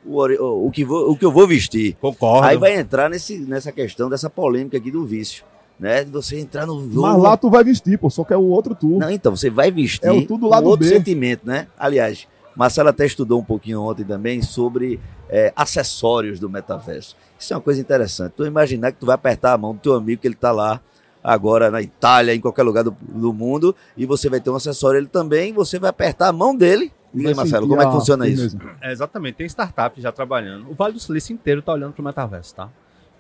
[0.06, 1.96] o, o, o que vou, o que eu vou vestir.
[2.02, 2.48] Concordo.
[2.48, 5.44] Aí vai entrar nesse, nessa questão dessa polêmica aqui do vício.
[5.80, 6.04] Né?
[6.04, 7.02] De você entrar no jogo.
[7.02, 8.98] Mas lá tu vai vestir, pô, só que é o outro tu.
[8.98, 10.94] Não, então, você vai vestir É o tudo com lado outro B.
[10.94, 11.68] sentimento, né?
[11.78, 17.16] Aliás, Marcelo até estudou um pouquinho ontem também sobre é, acessórios do metaverso.
[17.40, 18.34] Isso é uma coisa interessante.
[18.36, 20.82] Tu imaginar que tu vai apertar a mão do teu amigo que ele tá lá
[21.24, 24.98] agora na Itália, em qualquer lugar do, do mundo, e você vai ter um acessório
[24.98, 26.92] ele também, você vai apertar a mão dele.
[27.14, 28.58] E aí, Marcelo, como é que funciona isso?
[28.82, 30.70] É, exatamente, tem startup já trabalhando.
[30.70, 32.70] O Vale do Silício inteiro está olhando para o metaverso, tá?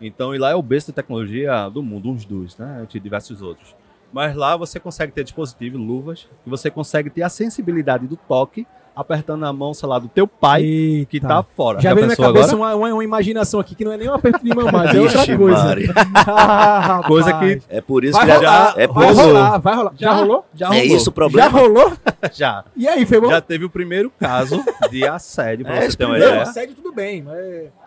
[0.01, 2.81] Então, e lá é o berço de tecnologia do mundo, uns dos, né?
[2.83, 3.75] Entre diversos outros.
[4.11, 8.65] Mas lá você consegue ter dispositivo, luvas, e você consegue ter a sensibilidade do toque,
[8.99, 11.09] apertando a mão, sei lá, do teu pai, Eita.
[11.09, 11.79] que tá fora.
[11.79, 12.75] Já veio na pensou cabeça agora?
[12.75, 14.99] uma, uma, uma imaginação aqui que não é nem um aperto de mão mais, é
[15.01, 15.75] outra Ixi, coisa.
[16.15, 19.57] Ah, Coisa que É por isso Vai que rolar, é, é vai por isso- rolar,
[19.59, 19.91] vai rolar.
[19.97, 20.45] Já, rolou?
[20.53, 20.83] Já é rolou.
[20.85, 21.49] isso o Já problema.
[21.59, 21.93] rolou?
[22.33, 22.63] Já.
[22.75, 23.29] E aí, foi bom?
[23.29, 26.41] Já teve o primeiro caso de assédio, pra É, você ter uma ideia.
[26.41, 27.37] assédio tudo bem, mas...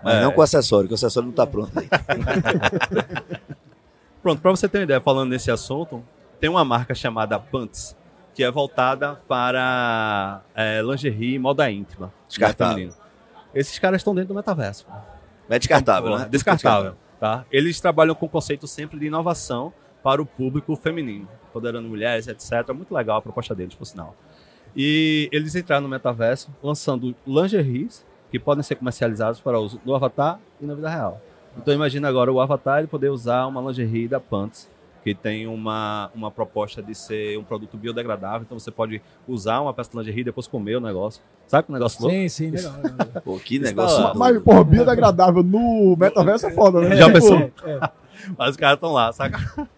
[0.02, 0.22] Mas É.
[0.22, 1.88] não com acessório, que o acessório não tá pronto aí.
[4.22, 6.02] Pronto, para você ter uma ideia, falando nesse assunto,
[6.40, 7.96] tem uma marca chamada Pants,
[8.34, 12.12] que é voltada para é, lingerie e moda íntima.
[12.28, 12.92] Descartável.
[13.54, 14.86] Esses caras estão dentro do metaverso.
[15.48, 16.26] É descartável, né?
[16.30, 16.96] Descartável.
[17.20, 17.44] Tá?
[17.52, 22.72] Eles trabalham com o conceito sempre de inovação para o público feminino, empoderando mulheres, etc.
[22.74, 24.16] Muito legal a proposta deles, por sinal.
[24.74, 30.40] E eles entraram no metaverso lançando lingeries que podem ser comercializados para uso no avatar
[30.60, 31.20] e na vida real.
[31.56, 34.70] Então imagina agora o avatar ele poder usar uma lingerie da Pants,
[35.02, 39.74] que tem uma, uma proposta de ser um produto biodegradável, então você pode usar uma
[39.74, 41.20] peça de lingerie e depois comer o negócio.
[41.48, 42.14] Sabe que negócio louco?
[42.16, 42.72] Sim, sim, legal.
[43.24, 43.96] Pô, que negócio.
[43.96, 44.12] tá lá.
[44.12, 44.18] doido.
[44.18, 46.96] Mas, porra, biodegradável no metaverso é foda, né?
[46.96, 47.38] Já pensou?
[47.64, 47.90] É.
[48.38, 49.68] Mas os caras estão lá, saca?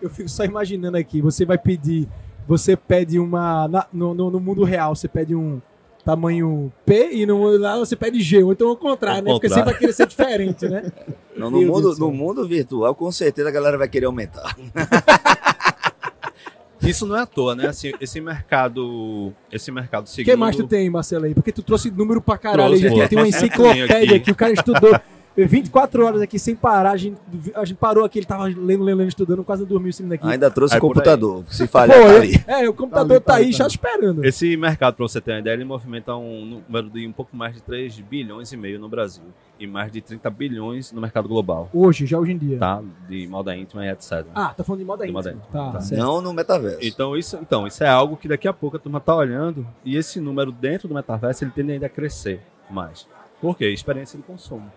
[0.00, 2.08] Eu fico só imaginando aqui, você vai pedir,
[2.48, 5.60] você pede uma, na- no, no, no mundo real, você pede um
[6.04, 9.30] tamanho P e no mundo lá você pede G, ou então ao contrário, Ao né?
[9.32, 9.54] Porque contrário.
[9.54, 10.92] sempre vai querer ser diferente, né?
[11.36, 14.54] Não, no, Meu mundo, Deus no mundo virtual, com certeza a galera vai querer aumentar.
[16.82, 17.68] Isso não é à toa, né?
[17.68, 21.34] Assim, esse mercado, esse mercado O que mais tu tem, Marcelo, aí?
[21.34, 23.08] Porque tu trouxe número pra caralho, Trouxe, pô.
[23.08, 24.14] tem uma enciclopédia aqui.
[24.14, 24.90] aqui, o cara estudou
[25.36, 27.16] 24 horas aqui sem parar, a gente,
[27.54, 30.10] a gente parou aqui, ele tava lendo, lendo, lendo, estudando, quase não dormiu em cima
[30.10, 30.26] daqui.
[30.26, 31.44] Ainda trouxe Aí o computador.
[31.48, 32.44] Se falhar, Foi, tá ali.
[32.64, 34.24] é, o computador Tá ali, tá tá aí, já esperando.
[34.24, 37.54] Esse mercado, para você ter uma ideia, ele movimenta um número de um pouco mais
[37.54, 39.24] de 3 bilhões e meio no Brasil
[39.58, 42.58] e mais de 30 bilhões no mercado global, Hoje, já hoje em dia.
[42.58, 42.82] tá?
[43.08, 44.26] De moda íntima e etc.
[44.34, 45.44] Ah, tá falando de moda De moda íntima.
[45.46, 45.96] íntima, Tá, tá.
[45.96, 46.78] Não no metaverso.
[46.82, 49.96] Então isso, então, isso é algo que daqui a pouco a turma tá olhando e
[49.96, 53.06] esse número dentro do metaverso ele tende ainda a crescer mais.
[53.40, 53.68] Por quê?
[53.70, 54.70] Experiência de consumo.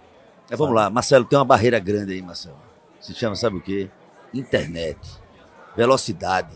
[0.50, 2.58] Mas vamos lá, Marcelo, tem uma barreira grande aí, Marcelo.
[3.02, 3.90] Se chama, sabe o quê?
[4.34, 4.98] Internet.
[5.76, 6.54] Velocidade.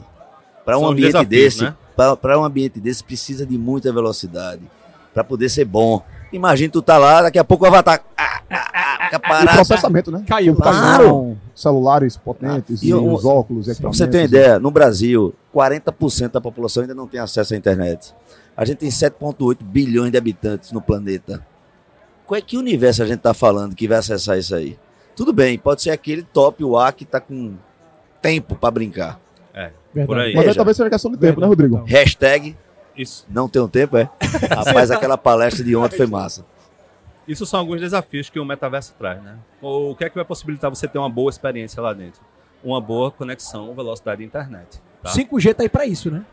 [0.66, 1.76] Para um São ambiente desafios, desse, né?
[2.22, 4.62] para um ambiente desse precisa de muita velocidade
[5.14, 6.04] para poder ser bom.
[6.32, 10.12] Imagina tu tá lá, daqui a pouco o avatar ah, ah, ah, fica E processamento,
[10.12, 10.24] né?
[10.28, 10.54] Caiu.
[10.54, 13.98] Computação, celulares potentes, Ah, e e os óculos, Pra equipamentos.
[13.98, 18.14] você ter uma ideia, no Brasil, 40% da população ainda não tem acesso à internet.
[18.56, 21.44] A gente tem 7,8 bilhões de habitantes no planeta.
[22.30, 24.78] Qual é que universo a gente tá falando que vai acessar isso aí?
[25.16, 27.56] Tudo bem, pode ser aquele top A que tá com
[28.22, 29.20] tempo para brincar.
[29.92, 30.06] Verdade.
[30.06, 30.36] Por aí.
[30.36, 31.78] Mas aí talvez seja questão de tempo, né, Verdade, Rodrigo?
[31.80, 31.88] total.
[31.88, 32.56] Hashtag
[32.96, 34.08] Isso, não tenho tempo, é?
[34.56, 36.46] Rapaz, aquela palestra de ontem foi massa.
[37.28, 39.36] isso são alguns desafios que o metaverso traz, né?
[39.60, 42.22] O que é que vai possibilitar você ter uma boa experiência lá dentro?
[42.64, 44.80] Uma boa conexão, velocidade de internet.
[45.02, 45.10] Tá?
[45.10, 46.24] 5G tá aí pra isso, né?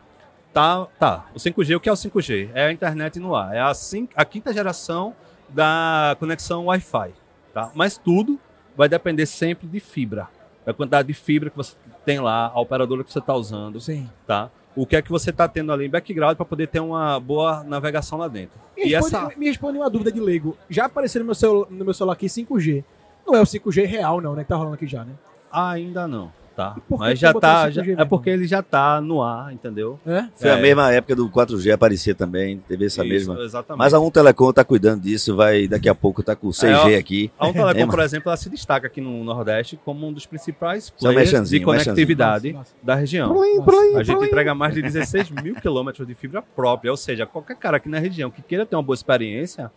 [0.53, 1.25] Tá, tá.
[1.33, 2.51] O 5G, o que é o 5G?
[2.53, 3.55] É a internet no ar.
[3.55, 5.15] É a, cin- a quinta geração
[5.49, 7.13] da conexão Wi-Fi.
[7.53, 7.71] Tá?
[7.73, 8.39] Mas tudo
[8.75, 10.27] vai depender sempre de fibra.
[10.65, 14.09] Da quantidade de fibra que você tem lá, a operadora que você está usando, Sim.
[14.25, 14.49] tá?
[14.75, 17.63] O que é que você está tendo ali em background para poder ter uma boa
[17.63, 18.59] navegação lá dentro.
[18.75, 19.39] Me E responde, essa...
[19.39, 20.55] me responde uma dúvida de leigo.
[20.69, 22.83] Já apareceu no meu, celu- no meu celular aqui 5G.
[23.25, 24.43] Não é o 5G real, não, né?
[24.43, 25.13] Que tá rolando aqui já, né?
[25.51, 26.31] Ainda não.
[26.57, 26.75] Tá.
[26.89, 27.67] Mas já tá.
[27.69, 29.99] 5G já- é porque ele já tá no ar, entendeu?
[30.03, 30.25] É?
[30.35, 30.61] Foi a É.
[30.61, 33.43] mesma época do 4G aparecer também, teve essa Isso, mesma.
[33.43, 33.77] Exatamente.
[33.77, 36.93] Mas a Um Telecom tá cuidando disso, vai daqui a pouco tá com o 6G
[36.95, 37.31] É, aqui.
[37.37, 40.25] A Um Telecom, É, por exemplo, ela se destaca aqui no Nordeste como um dos
[40.25, 42.75] principais Só players de conectividade Nossa, nossa.
[42.85, 43.35] da região.
[43.37, 43.71] Plim, Nossa.
[43.71, 44.25] plim, A gente plim.
[44.25, 47.99] entrega mais de 16 mil quilômetros de fibra própria, ou seja, qualquer cara aqui na
[47.99, 49.71] região que queira ter uma boa experiência,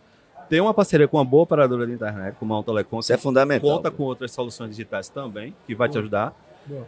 [0.49, 3.17] ter uma parceria com uma boa operadora de internet, como a Um Telecom, Isso é
[3.17, 3.69] fundamental.
[3.69, 6.01] conta com outras soluções digitais também, que vai te Boa.
[6.01, 6.33] ajudar.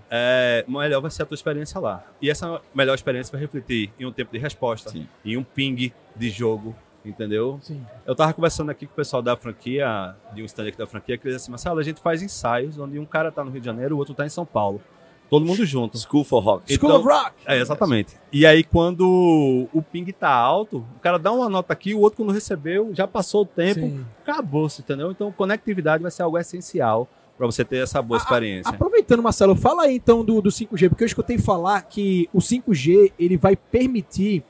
[0.10, 2.04] É, melhor vai ser a tua experiência lá.
[2.22, 5.08] E essa melhor experiência vai refletir em um tempo de resposta, Sim.
[5.24, 7.60] em um ping de jogo, entendeu?
[7.62, 7.86] Sim.
[8.06, 11.17] Eu tava conversando aqui com o pessoal da franquia, de um stand aqui da franquia,
[11.17, 13.65] que eles assim, Marcelo, a gente faz ensaios onde um cara tá no Rio de
[13.65, 14.82] Janeiro, o outro tá em São Paulo.
[15.30, 15.98] Todo mundo junto.
[15.98, 16.72] School for Rock.
[16.72, 17.36] Então- School of Rock!
[17.48, 18.15] É, exatamente.
[18.32, 22.17] E aí, quando o ping tá alto, o cara dá uma nota aqui, o outro,
[22.17, 25.10] quando recebeu, já passou o tempo, acabou-se, entendeu?
[25.10, 28.69] Então, conectividade vai ser algo essencial para você ter essa boa A- experiência.
[28.69, 33.12] Aproveitando, Marcelo, fala aí então do, do 5G, porque eu escutei falar que o 5G
[33.17, 34.43] ele vai permitir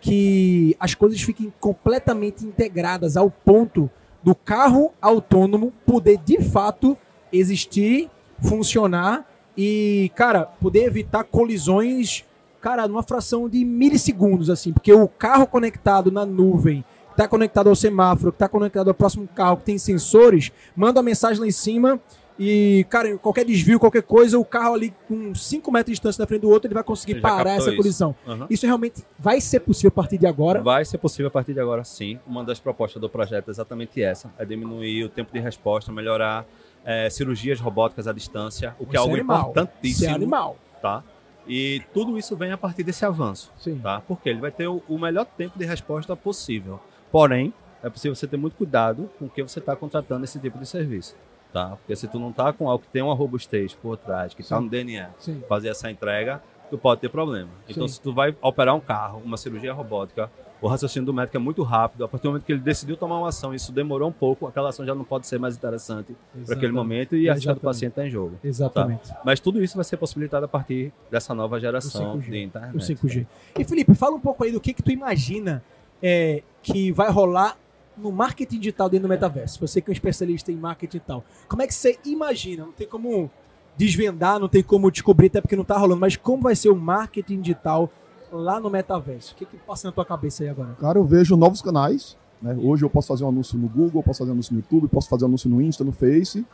[0.00, 3.90] que as coisas fiquem completamente integradas ao ponto
[4.22, 6.96] do carro autônomo poder de fato
[7.32, 8.08] existir,
[8.42, 9.26] funcionar
[9.56, 12.24] e, cara, poder evitar colisões,
[12.60, 17.68] cara, numa fração de milissegundos, assim, porque o carro conectado na nuvem, que tá conectado
[17.68, 21.46] ao semáforo, que tá conectado ao próximo carro, que tem sensores, manda uma mensagem lá
[21.46, 22.00] em cima
[22.42, 26.26] e, cara, qualquer desvio, qualquer coisa, o carro ali com 5 metros de distância da
[26.26, 27.76] frente do outro, ele vai conseguir Ele parar essa isso.
[27.76, 28.14] colisão.
[28.26, 28.46] Aham.
[28.48, 30.62] Isso realmente vai ser possível a partir de agora.
[30.62, 32.18] Vai ser possível a partir de agora, sim.
[32.26, 36.46] Uma das propostas do projeto é exatamente essa: é diminuir o tempo de resposta, melhorar
[36.82, 39.36] eh, cirurgias robóticas à distância, o que é Isso algo animal.
[39.38, 40.14] Isso é importantíssimo.
[40.14, 40.56] animal.
[40.80, 41.04] Tá?
[41.46, 43.52] E tudo isso vem a partir desse avanço.
[43.58, 43.78] Sim.
[43.82, 44.00] tá?
[44.08, 46.80] Porque ele vai ter o, o melhor tempo de resposta possível.
[47.12, 50.58] Porém, é possível você ter muito cuidado com o que você está contratando esse tipo
[50.58, 51.16] de serviço,
[51.52, 51.76] tá?
[51.76, 54.60] Porque se tu não tá com algo que tem uma robustez por trás, que está
[54.60, 55.42] no DNA, Sim.
[55.48, 57.50] fazer essa entrega, tu pode ter problema.
[57.68, 57.94] Então, Sim.
[57.94, 60.30] se tu vai operar um carro, uma cirurgia robótica,
[60.62, 62.04] o raciocínio do médico é muito rápido.
[62.04, 64.68] A partir do momento que ele decidiu tomar uma ação, isso demorou um pouco, aquela
[64.68, 67.92] ação já não pode ser mais interessante para aquele momento e a risca do paciente
[67.92, 68.38] está em jogo.
[68.44, 69.10] Exatamente.
[69.24, 72.30] Mas tudo isso vai ser possibilitado a partir dessa nova geração 5G.
[72.30, 72.76] de internet.
[72.76, 73.26] O 5G.
[73.58, 75.62] E Felipe, fala um pouco aí do que, que tu imagina
[76.02, 77.56] é, que vai rolar
[77.96, 79.60] no marketing digital dentro do metaverso.
[79.60, 81.24] Você que é um especialista em marketing e tal.
[81.48, 82.64] Como é que você imagina?
[82.64, 83.30] Não tem como
[83.76, 86.76] desvendar, não tem como descobrir, até porque não tá rolando, mas como vai ser o
[86.76, 87.90] marketing digital
[88.30, 89.32] lá no metaverso?
[89.32, 90.76] O que, que passa na tua cabeça aí agora?
[90.80, 92.16] Cara, eu vejo novos canais.
[92.40, 92.56] né?
[92.60, 95.08] Hoje eu posso fazer um anúncio no Google, posso fazer um anúncio no YouTube, posso
[95.08, 96.44] fazer um anúncio no Insta, no Face.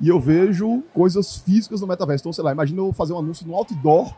[0.00, 2.22] E eu vejo coisas físicas no metaverso.
[2.22, 4.14] Então, sei lá, imagina eu fazer um anúncio no outdoor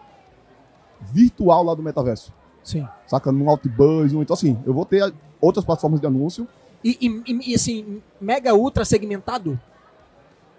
[1.00, 2.32] virtual lá do metaverso.
[2.68, 2.86] Sim.
[3.06, 3.32] Saca?
[3.32, 4.12] Num Outbuzz.
[4.12, 6.46] Então, assim, eu vou ter outras plataformas de anúncio.
[6.84, 9.58] E, e- e, assim, mega ultra segmentado?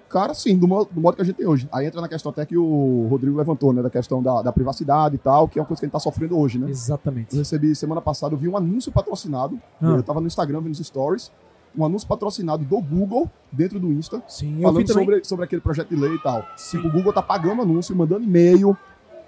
[0.09, 1.69] Cara, sim, do modo, do modo que a gente tem hoje.
[1.71, 3.83] Aí entra na questão até que o Rodrigo levantou, né?
[3.83, 5.99] Da questão da, da privacidade e tal, que é uma coisa que a gente tá
[5.99, 6.67] sofrendo hoje, né?
[6.67, 7.31] Exatamente.
[7.35, 9.59] Eu recebi semana passada, eu vi um anúncio patrocinado.
[9.79, 9.85] Ah.
[9.97, 11.31] Eu tava no Instagram vendo os stories.
[11.77, 15.95] Um anúncio patrocinado do Google dentro do Insta, Sim, falando sobre, sobre aquele projeto de
[15.95, 16.43] lei e tal.
[16.57, 16.77] Sim.
[16.77, 18.75] Tipo, o Google tá pagando anúncio, mandando e-mail,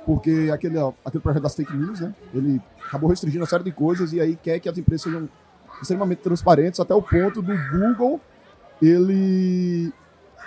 [0.06, 2.14] porque aquele, aquele projeto das fake news, né?
[2.34, 5.30] Ele acabou restringindo uma série de coisas e aí quer que as empresas sejam
[5.82, 8.20] extremamente transparentes até o ponto do Google
[8.82, 9.94] ele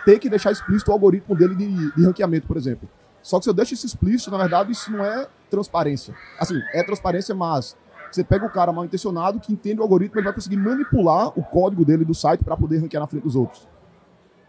[0.04, 2.88] ter que deixar explícito o algoritmo dele de, de ranqueamento, por exemplo.
[3.22, 6.14] Só que se eu deixo isso explícito, na verdade, isso não é transparência.
[6.38, 7.76] Assim, é transparência, mas
[8.10, 11.42] você pega o cara mal intencionado que entende o algoritmo, ele vai conseguir manipular o
[11.42, 13.66] código dele do site para poder ranquear na frente dos outros.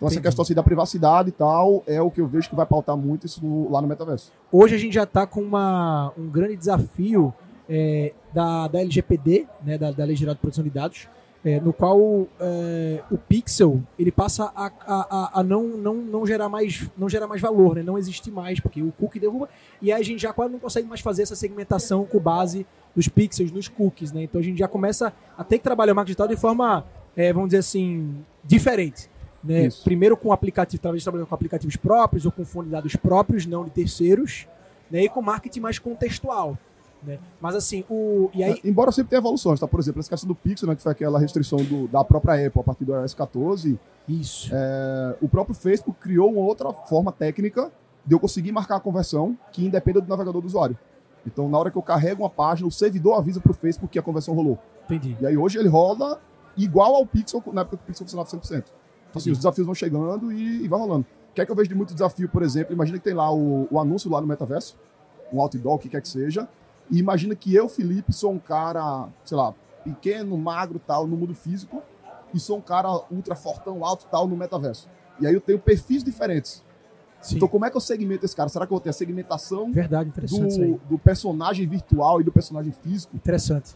[0.05, 2.65] Então, essa questão assim, da privacidade e tal é o que eu vejo que vai
[2.65, 4.31] pautar muito isso no- lá no metaverso.
[4.51, 7.33] Hoje a gente já está com uma, um grande desafio
[7.69, 11.07] é, da, da LGPD, né, da, da Lei Geral de Proteção de Dados,
[11.43, 16.47] é, no qual é, o pixel ele passa a, a, a- não, não, não, gerar
[16.49, 19.47] mais, não gerar mais valor, né, não existir mais, porque o cookie derruba,
[19.81, 22.65] e aí a gente já quase não consegue mais fazer essa segmentação com base
[22.95, 24.11] nos pixels, nos cookies.
[24.11, 26.85] Né, então a gente já começa a ter que trabalhar o marketing digital de forma,
[27.15, 29.09] é, vamos dizer assim, diferente.
[29.45, 29.69] Né?
[29.83, 33.63] Primeiro com aplicativo, talvez trabalhando com aplicativos próprios ou com fonte de dados próprios, não
[33.63, 34.47] de terceiros,
[34.89, 35.03] né?
[35.03, 36.57] E com marketing mais contextual,
[37.03, 37.19] né?
[37.39, 39.67] Mas assim, o e aí É, Embora sempre tenha evoluções, tá?
[39.67, 42.59] Por exemplo, essa questão do Pixel, né, que foi aquela restrição do- da própria Apple
[42.59, 43.79] a partir do iOS 14,
[44.09, 44.49] isso.
[44.53, 47.71] é, o próprio Facebook criou uma outra forma técnica
[48.05, 50.77] de eu conseguir marcar a conversão que independa do navegador do usuário.
[51.25, 53.97] Então, na hora que eu carrego uma página, o servidor avisa para o Facebook que
[53.99, 54.57] a conversão rolou.
[54.85, 55.15] Entendi.
[55.19, 56.19] E aí hoje ele roda
[56.55, 58.65] igual ao Pixel, na época que o Pixel funcionava 100%.
[59.15, 61.05] Então, assim, os desafios vão chegando e, e vai rolando.
[61.31, 62.73] O que é que eu vejo de muito desafio, por exemplo?
[62.73, 64.77] Imagina que tem lá o, o anúncio lá no metaverso,
[65.31, 66.47] um outdoor, o que quer que seja,
[66.89, 71.33] e imagina que eu, Felipe, sou um cara, sei lá, pequeno, magro, tal, no mundo
[71.33, 71.81] físico,
[72.33, 74.89] e sou um cara ultra fortão, alto, tal, no metaverso.
[75.19, 76.63] E aí eu tenho perfis diferentes.
[77.21, 77.37] Sim.
[77.37, 78.49] Então, como é que eu segmento esse cara?
[78.49, 82.71] Será que eu vou ter a segmentação Verdade, do, do personagem virtual e do personagem
[82.71, 83.15] físico?
[83.15, 83.75] Interessante.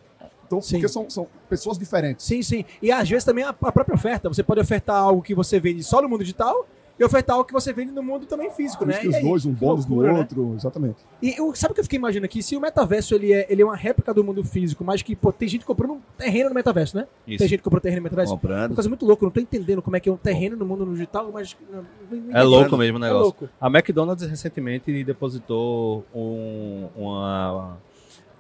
[0.49, 0.77] Então, Sim.
[0.77, 2.25] porque são, são pessoas diferentes.
[2.25, 2.65] Sim, sim.
[2.81, 4.27] E às vezes também a, a própria oferta.
[4.29, 6.65] Você pode ofertar algo que você vende só no mundo digital
[6.99, 8.99] e ofertar algo que você vende no mundo também físico, né?
[9.05, 10.11] os dois, um bônus no né?
[10.11, 10.97] outro, exatamente.
[11.21, 12.43] E eu, sabe o que eu fiquei imaginando aqui?
[12.43, 15.31] Se o metaverso ele é, ele é uma réplica do mundo físico, mas que pô,
[15.31, 17.07] tem gente comprando um terreno no metaverso, né?
[17.25, 17.37] Isso.
[17.37, 18.33] Tem gente que comprou terreno no metaverso.
[18.33, 18.73] Uma Comprando.
[18.75, 20.85] coisa muito louca, eu não tô entendendo como é que é um terreno no mundo
[20.91, 21.55] digital, mas.
[21.71, 23.23] não- não- É louco mesmo o É negócio.
[23.23, 23.49] louco.
[23.61, 27.77] A McDonald's recentemente depositou um- uma,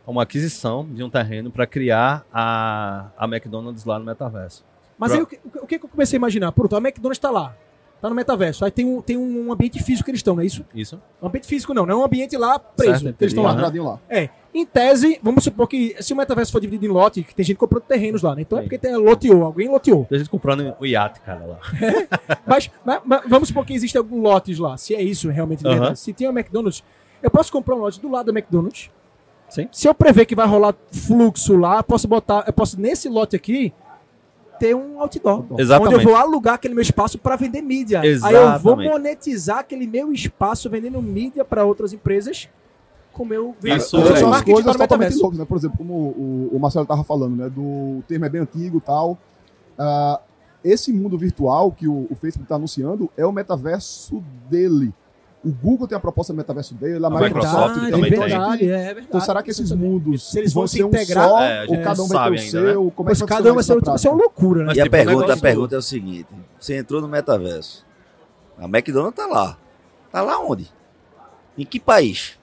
[0.05, 4.63] uma aquisição de um terreno para criar a, a McDonald's lá no metaverso.
[4.97, 6.51] Mas Pra- aí o que, o que eu comecei a imaginar?
[6.51, 7.55] Pronto, a McDonald's tá lá.
[8.01, 8.63] Tá no metaverso.
[8.63, 10.65] Aí tem um, tem um ambiente físico que eles estão, não é isso?
[10.73, 11.01] Isso?
[11.21, 13.03] Um ambiente físico não, não é um ambiente lá preso.
[13.03, 13.51] Certo, que eles estão lá.
[13.53, 13.99] Quadradinho lá.
[14.09, 14.29] É.
[14.53, 17.57] Em tese, vamos supor que se o metaverso for dividido em lote, que tem gente
[17.57, 18.41] comprando terrenos lá, né?
[18.43, 20.05] Então é porque tem loteou, alguém loteou.
[20.05, 21.59] Tem gente comprando o iate, cara, lá.
[22.47, 25.67] Mas, mas- mas vamos supor que existe algum lotes lá, se é isso realmente de
[25.67, 25.75] Aham.
[25.77, 25.99] verdade.
[25.99, 26.81] Se tem um McDonald's,
[27.21, 28.89] eu posso comprar um lote do lado da McDonald's.
[29.49, 29.67] Sim.
[29.71, 33.35] Se eu prever que vai rolar fluxo lá, eu posso botar, eu posso nesse lote
[33.35, 33.73] aqui
[34.59, 35.45] ter um outdoor.
[35.57, 35.95] Exatamente.
[35.95, 38.01] Onde eu vou alugar aquele meu espaço para vender mídia.
[38.01, 38.17] Aí eu
[38.59, 38.89] vou Exatamente.
[38.89, 42.49] monetizar aquele meu espaço vendendo mídia para outras empresas
[43.13, 44.19] com meu Isso Então, é.
[44.19, 45.21] são coisas para o totalmente metaverso.
[45.21, 45.45] loucas, né?
[45.45, 47.49] Por exemplo, como o, o Marcelo estava falando, né?
[47.49, 49.17] Do o termo é bem antigo e tal.
[49.77, 50.19] Ah,
[50.63, 54.93] esse mundo virtual que o, o Facebook está anunciando é o metaverso dele.
[55.43, 58.09] O Google tem a proposta do metaverso dele, a A Microsoft também é Então, tem.
[58.09, 59.05] verdade, é verdade.
[59.07, 59.89] então, será que esses também.
[59.89, 62.13] mundos Se eles vão se ser um integrar, só, é, ou cada um vai ter
[62.13, 62.91] o sabe ainda, seu?
[62.91, 64.65] Como é que vai cada um vai ser, isso ser uma loucura, né?
[64.67, 66.27] Mas E a tipo, o pergunta, a pergunta é o seguinte:
[66.59, 67.85] você entrou no metaverso.
[68.57, 69.57] A McDonald's tá lá.
[70.11, 70.67] Tá lá onde?
[71.57, 72.37] Em que país?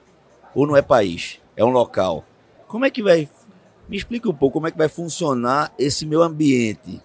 [0.55, 1.39] Ou não é país?
[1.55, 2.23] É um local.
[2.67, 3.29] Como é que vai.
[3.87, 6.99] Me explica um pouco como é que vai funcionar esse meu ambiente.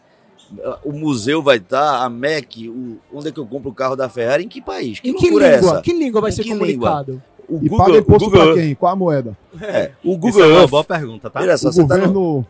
[0.84, 4.08] O museu vai estar, a Mac, o- onde é que eu compro o carro da
[4.08, 4.44] Ferrari?
[4.44, 5.00] Em que país?
[5.00, 5.70] Que Em que loucura é língua?
[5.72, 5.80] essa?
[5.82, 7.22] Que língua vai Em ser que comunicado?
[7.48, 8.74] O E paga imposto pra quem?
[8.74, 9.36] Qual a moeda?
[9.60, 11.40] É, o Isso Google é uma boa pergunta, tá?
[11.40, 12.46] Olha só, o você tá no, governo...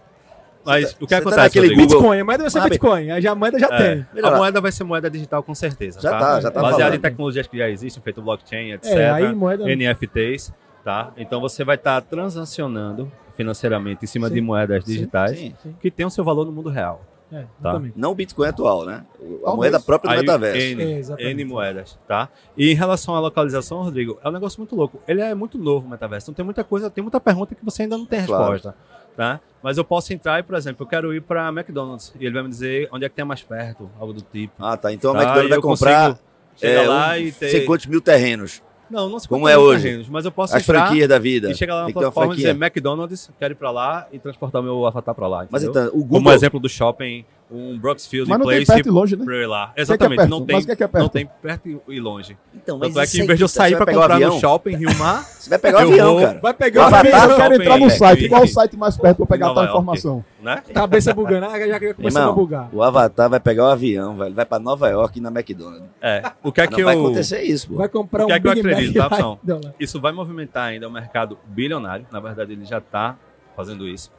[0.65, 1.81] Mas o que tá acontece, Rodrigo?
[1.83, 3.11] Google- Bitcoin, a moeda vai ser Bitcoin.
[3.11, 3.79] A moeda já É,
[4.15, 4.25] tem.
[4.25, 6.01] A moeda vai ser moeda digital com certeza.
[6.01, 6.95] Já tá, já tá Baseada falando.
[6.99, 8.93] em tecnologias que já existem, feito blockchain, etc.
[8.93, 9.65] É, aí moeda.
[9.75, 10.53] NFTs,
[10.85, 11.11] tá?
[11.17, 14.35] Então você vai estar transacionando financeiramente em cima Sim.
[14.35, 15.55] de moedas Sim, digitais Sim.
[15.81, 17.03] que tem o seu valor no mundo real.
[17.33, 17.49] É, Tá.
[17.61, 17.95] exatamente.
[17.97, 19.05] Não o Bitcoin atual, né?
[19.15, 19.57] A Talvez.
[19.57, 20.59] moeda própria do Aí, metaverso.
[20.61, 20.83] N,
[21.19, 21.31] É.
[21.31, 22.29] N moedas, tá?
[22.57, 25.01] E em relação à localização, Rodrigo, é um negócio muito louco.
[25.09, 27.83] Ele é muito novo o metaverso, então tem muita coisa, tem muita pergunta que você
[27.85, 28.53] ainda não tem Claro.
[28.53, 28.77] resposta,
[29.17, 29.41] tá?
[29.63, 32.43] Mas eu posso entrar e, por exemplo, eu quero ir para McDonald's e ele vai
[32.43, 34.53] me dizer onde é que tem mais perto, algo do tipo.
[34.59, 34.93] Ah, tá.
[34.93, 35.21] Então a Tá?
[35.23, 36.19] McDonald's E vai comprar
[36.57, 37.49] chegar é, lá um, e ter...
[37.51, 38.63] sei quantos mil terrenos.
[38.93, 39.85] Não, não se Como é hoje.
[39.85, 41.51] terrenos, mas eu posso As franquias da vida.
[41.51, 42.51] e chegar lá na plataforma e dizer.
[42.51, 45.85] McDonald's, quero ir para lá e transportar o meu avatar para lá, Mas entendeu?
[45.87, 46.33] então, o Como Google...
[46.35, 49.47] exemplo do shopping, um Brooksfield Mas não tem Place perto e longe, né?
[49.47, 49.67] lá.
[49.67, 50.31] Que é que é Exatamente, perto?
[50.31, 51.03] não tem, Mas o que é que é perto?
[51.03, 52.37] não tem perto e longe.
[52.55, 53.99] Então, mas Tanto é que em vez de eu tá, sair você pra vai pegar
[53.99, 54.41] o comprar no avião?
[54.41, 56.41] shopping Rio Mar, Você vai pegar o avião, vou- cara.
[56.41, 57.31] Vai pegar o Avatar, avião.
[57.31, 58.29] eu quero entrar no site.
[58.29, 60.25] Qual o site mais perto pra eu pegar tal informação?
[60.43, 60.63] né?
[60.73, 62.69] Cabeça bugando, ah, já que começando a bugar.
[62.73, 64.35] o Avatar vai pegar o avião, velho.
[64.35, 65.89] Vai pra Nova York e na McDonald's.
[66.01, 67.01] É, o que é Não que vai eu...
[67.01, 67.77] acontecer isso, pô.
[67.77, 69.39] Vai comprar O que um é que eu acredito, tá.
[69.79, 72.07] Isso vai movimentar ainda o mercado bilionário.
[72.11, 73.17] Na verdade, ele já está
[73.57, 74.11] fazendo isso.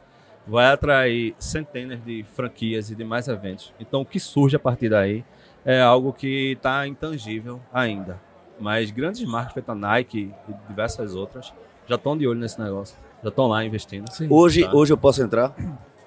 [0.46, 3.72] Vai atrair centenas de franquias e de mais eventos.
[3.80, 5.24] Então, o que surge a partir daí
[5.64, 8.20] é algo que está intangível ainda.
[8.60, 11.52] Mas grandes marcas, feita Nike e diversas outras,
[11.88, 12.96] já estão de olho nesse negócio.
[13.22, 14.10] Já estão lá investindo.
[14.12, 14.26] Sim.
[14.30, 14.74] Hoje, Tá.
[14.74, 15.54] hoje eu posso entrar?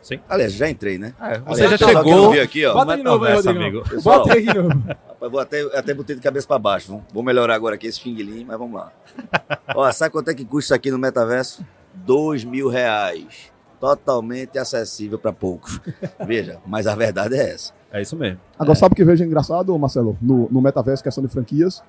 [0.04, 0.20] Sim.
[0.30, 1.14] Aliás, já entrei, né?
[1.20, 2.42] É, Aliás, você já que não chegou.
[2.42, 2.74] aqui, ó.
[2.76, 3.84] Bota de novo aí, amigo.
[3.90, 4.20] Pessoal.
[4.20, 4.70] Bota aí de novo.
[4.88, 6.88] Rapaz, vou até, até botei de cabeça pra baixo.
[6.92, 8.94] Vamos- Vou melhorar agora aqui esse xing mas vamos lá.
[9.76, 11.66] Ó, sabe quanto é que custa isso aqui no metaverso?
[11.94, 13.52] Dois mil reais.
[13.80, 15.80] Totalmente acessível pra poucos.
[16.26, 17.74] Veja, mas a verdade é essa.
[17.92, 18.40] É isso mesmo.
[18.58, 20.18] Agora, sabe o que eu vejo engraçado, Marcelo?
[20.22, 21.82] No, no metaverso, questão de franquias.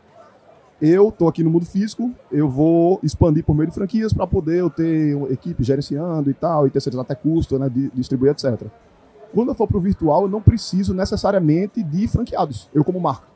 [0.80, 4.60] Eu tô aqui no mundo físico, eu vou expandir por meio de franquias para poder
[4.60, 8.62] eu ter uma equipe gerenciando e tal, e terceirizar até custo, né, de, distribuir, etc.
[9.34, 13.26] Quando eu for pro virtual, eu não preciso necessariamente de franqueados, eu como marca.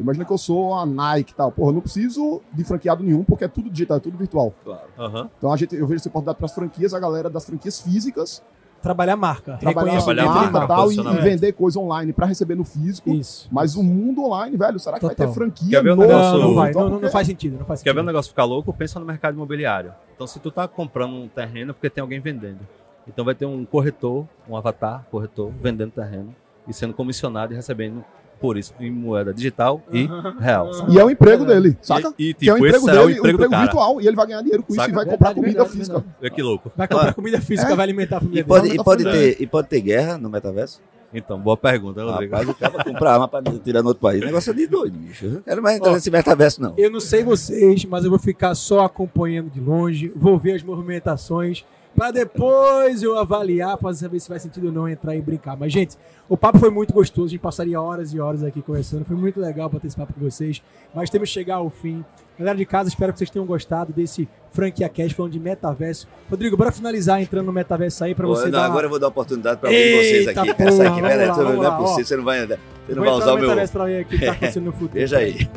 [0.00, 1.52] Imagina que eu sou a Nike e tal.
[1.52, 4.52] Porra, eu não preciso de franqueado nenhum, porque é tudo digital, é tudo virtual.
[4.64, 4.82] Claro.
[4.98, 5.30] Aham.
[5.38, 8.42] Então a gente, eu vejo essa oportunidade para as franquias, a galera das franquias físicas,
[8.82, 9.58] Trabalhar marca.
[9.58, 12.64] trabalhar a Trabalhar marca marca, e tal, e, e vender coisa online para receber no
[12.64, 13.10] físico.
[13.10, 13.46] Isso.
[13.52, 15.28] Mas o mundo online, velho, será que vai Total.
[15.28, 16.64] ter franquia Quer ver um negócio- Não, não vai.
[16.68, 16.88] virtual?
[16.88, 17.58] Não, não, faz sentido.
[17.58, 18.06] Não faz Quer ver um sentido.
[18.06, 18.72] negócio ficar louco?
[18.72, 19.92] Pensa no mercado imobiliário.
[20.14, 22.60] Então, se tu tá comprando um terreno, é porque tem alguém vendendo.
[23.06, 26.34] Então, vai ter um corretor, um avatar corretor, vendendo terreno
[26.66, 28.02] e sendo comissionado e recebendo
[28.40, 30.08] por isso em moeda digital e
[30.40, 30.72] real.
[30.72, 30.94] sabe?
[30.94, 32.12] E é o emprego dele, saca?
[32.18, 33.62] E, e, que é o tipo, emprego esse será dele, o emprego do cara.
[33.64, 34.00] virtual.
[34.00, 34.90] E ele vai ganhar dinheiro com isso Saca?
[34.90, 35.98] e vai comprar Verdade, comida verdade, física.
[35.98, 36.34] verdade.
[36.34, 36.72] Que louco.
[36.76, 37.12] Vai comprar Ah.
[37.14, 37.76] comida física, É.
[37.76, 38.80] vai alimentar a família E pode, dele.
[38.80, 40.80] e, pode ter, e pode ter guerra no metaverso?
[41.12, 42.32] Então, boa pergunta, Rodrigo.
[42.32, 44.24] Rapaz, o cara vai comprar arma pra tirar no outro país.
[44.24, 45.24] Negócio é de doido, bicho.
[45.26, 45.94] Eu não quero mais entrar Ó.
[45.94, 46.72] nesse metaverso, não.
[46.78, 50.62] Eu não sei vocês, mas eu vou ficar só acompanhando de longe, vou ver as
[50.62, 51.64] movimentações,
[51.96, 55.56] para depois eu avaliar, para saber se faz sentido ou não entrar e brincar.
[55.56, 55.96] Mas, gente,
[56.28, 59.40] o papo foi muito gostoso, a gente passaria horas e horas aqui conversando, foi muito
[59.40, 60.62] legal bater esse papo com vocês,
[60.94, 62.04] mas temos que chegar ao fim.
[62.38, 66.08] Galera de casa, espero que vocês tenham gostado desse Franquia Cash falando de metaverso.
[66.30, 68.64] Rodrigo, bora finalizar entrando no metaverso aí para você não, dar...
[68.64, 70.54] agora eu vou dar oportunidade pra alguém de vocês aqui.
[70.54, 72.58] porra, Essa aqui, lá, não vamos é possível, você não vai andar.
[72.86, 73.42] Você não Vou vai usar o meu.
[73.42, 74.92] metaverso pra ver o que tá acontecendo no futuro.
[74.94, 75.50] Veja aí.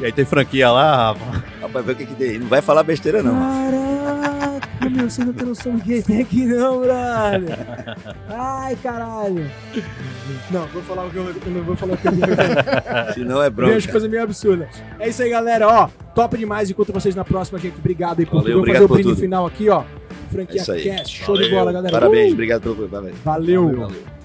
[0.00, 1.44] E aí tem franquia lá, Rafa?
[1.62, 2.38] Rapaz, vê o que que tem.
[2.38, 3.87] Não vai falar besteira, não.
[4.88, 7.58] Caraca, meu, você não tem noção do que tem aqui não, brother.
[8.28, 9.50] Ai, caralho.
[10.50, 12.20] Não, vou falar o que eu, eu não vou falar o que eu vi.
[13.14, 13.90] Senão é Vem as bronca.
[13.92, 14.68] coisas meio absurdas.
[14.98, 15.66] É isso aí, galera.
[15.68, 16.70] Ó, top demais.
[16.70, 17.76] Encontro vocês na próxima, gente.
[17.78, 18.66] Obrigado aí por Valeu, tudo.
[18.66, 19.20] Vou fazer o brinde tudo.
[19.20, 19.82] final aqui, ó.
[19.82, 20.82] É Franquia aí.
[20.84, 21.24] Cast.
[21.24, 21.58] Show de Valeu.
[21.58, 21.92] bola, galera.
[21.92, 22.88] Parabéns, Uh, obrigado pelo.
[22.88, 23.14] Valeu.
[23.24, 23.68] Valeu.
[23.80, 24.17] Valeu.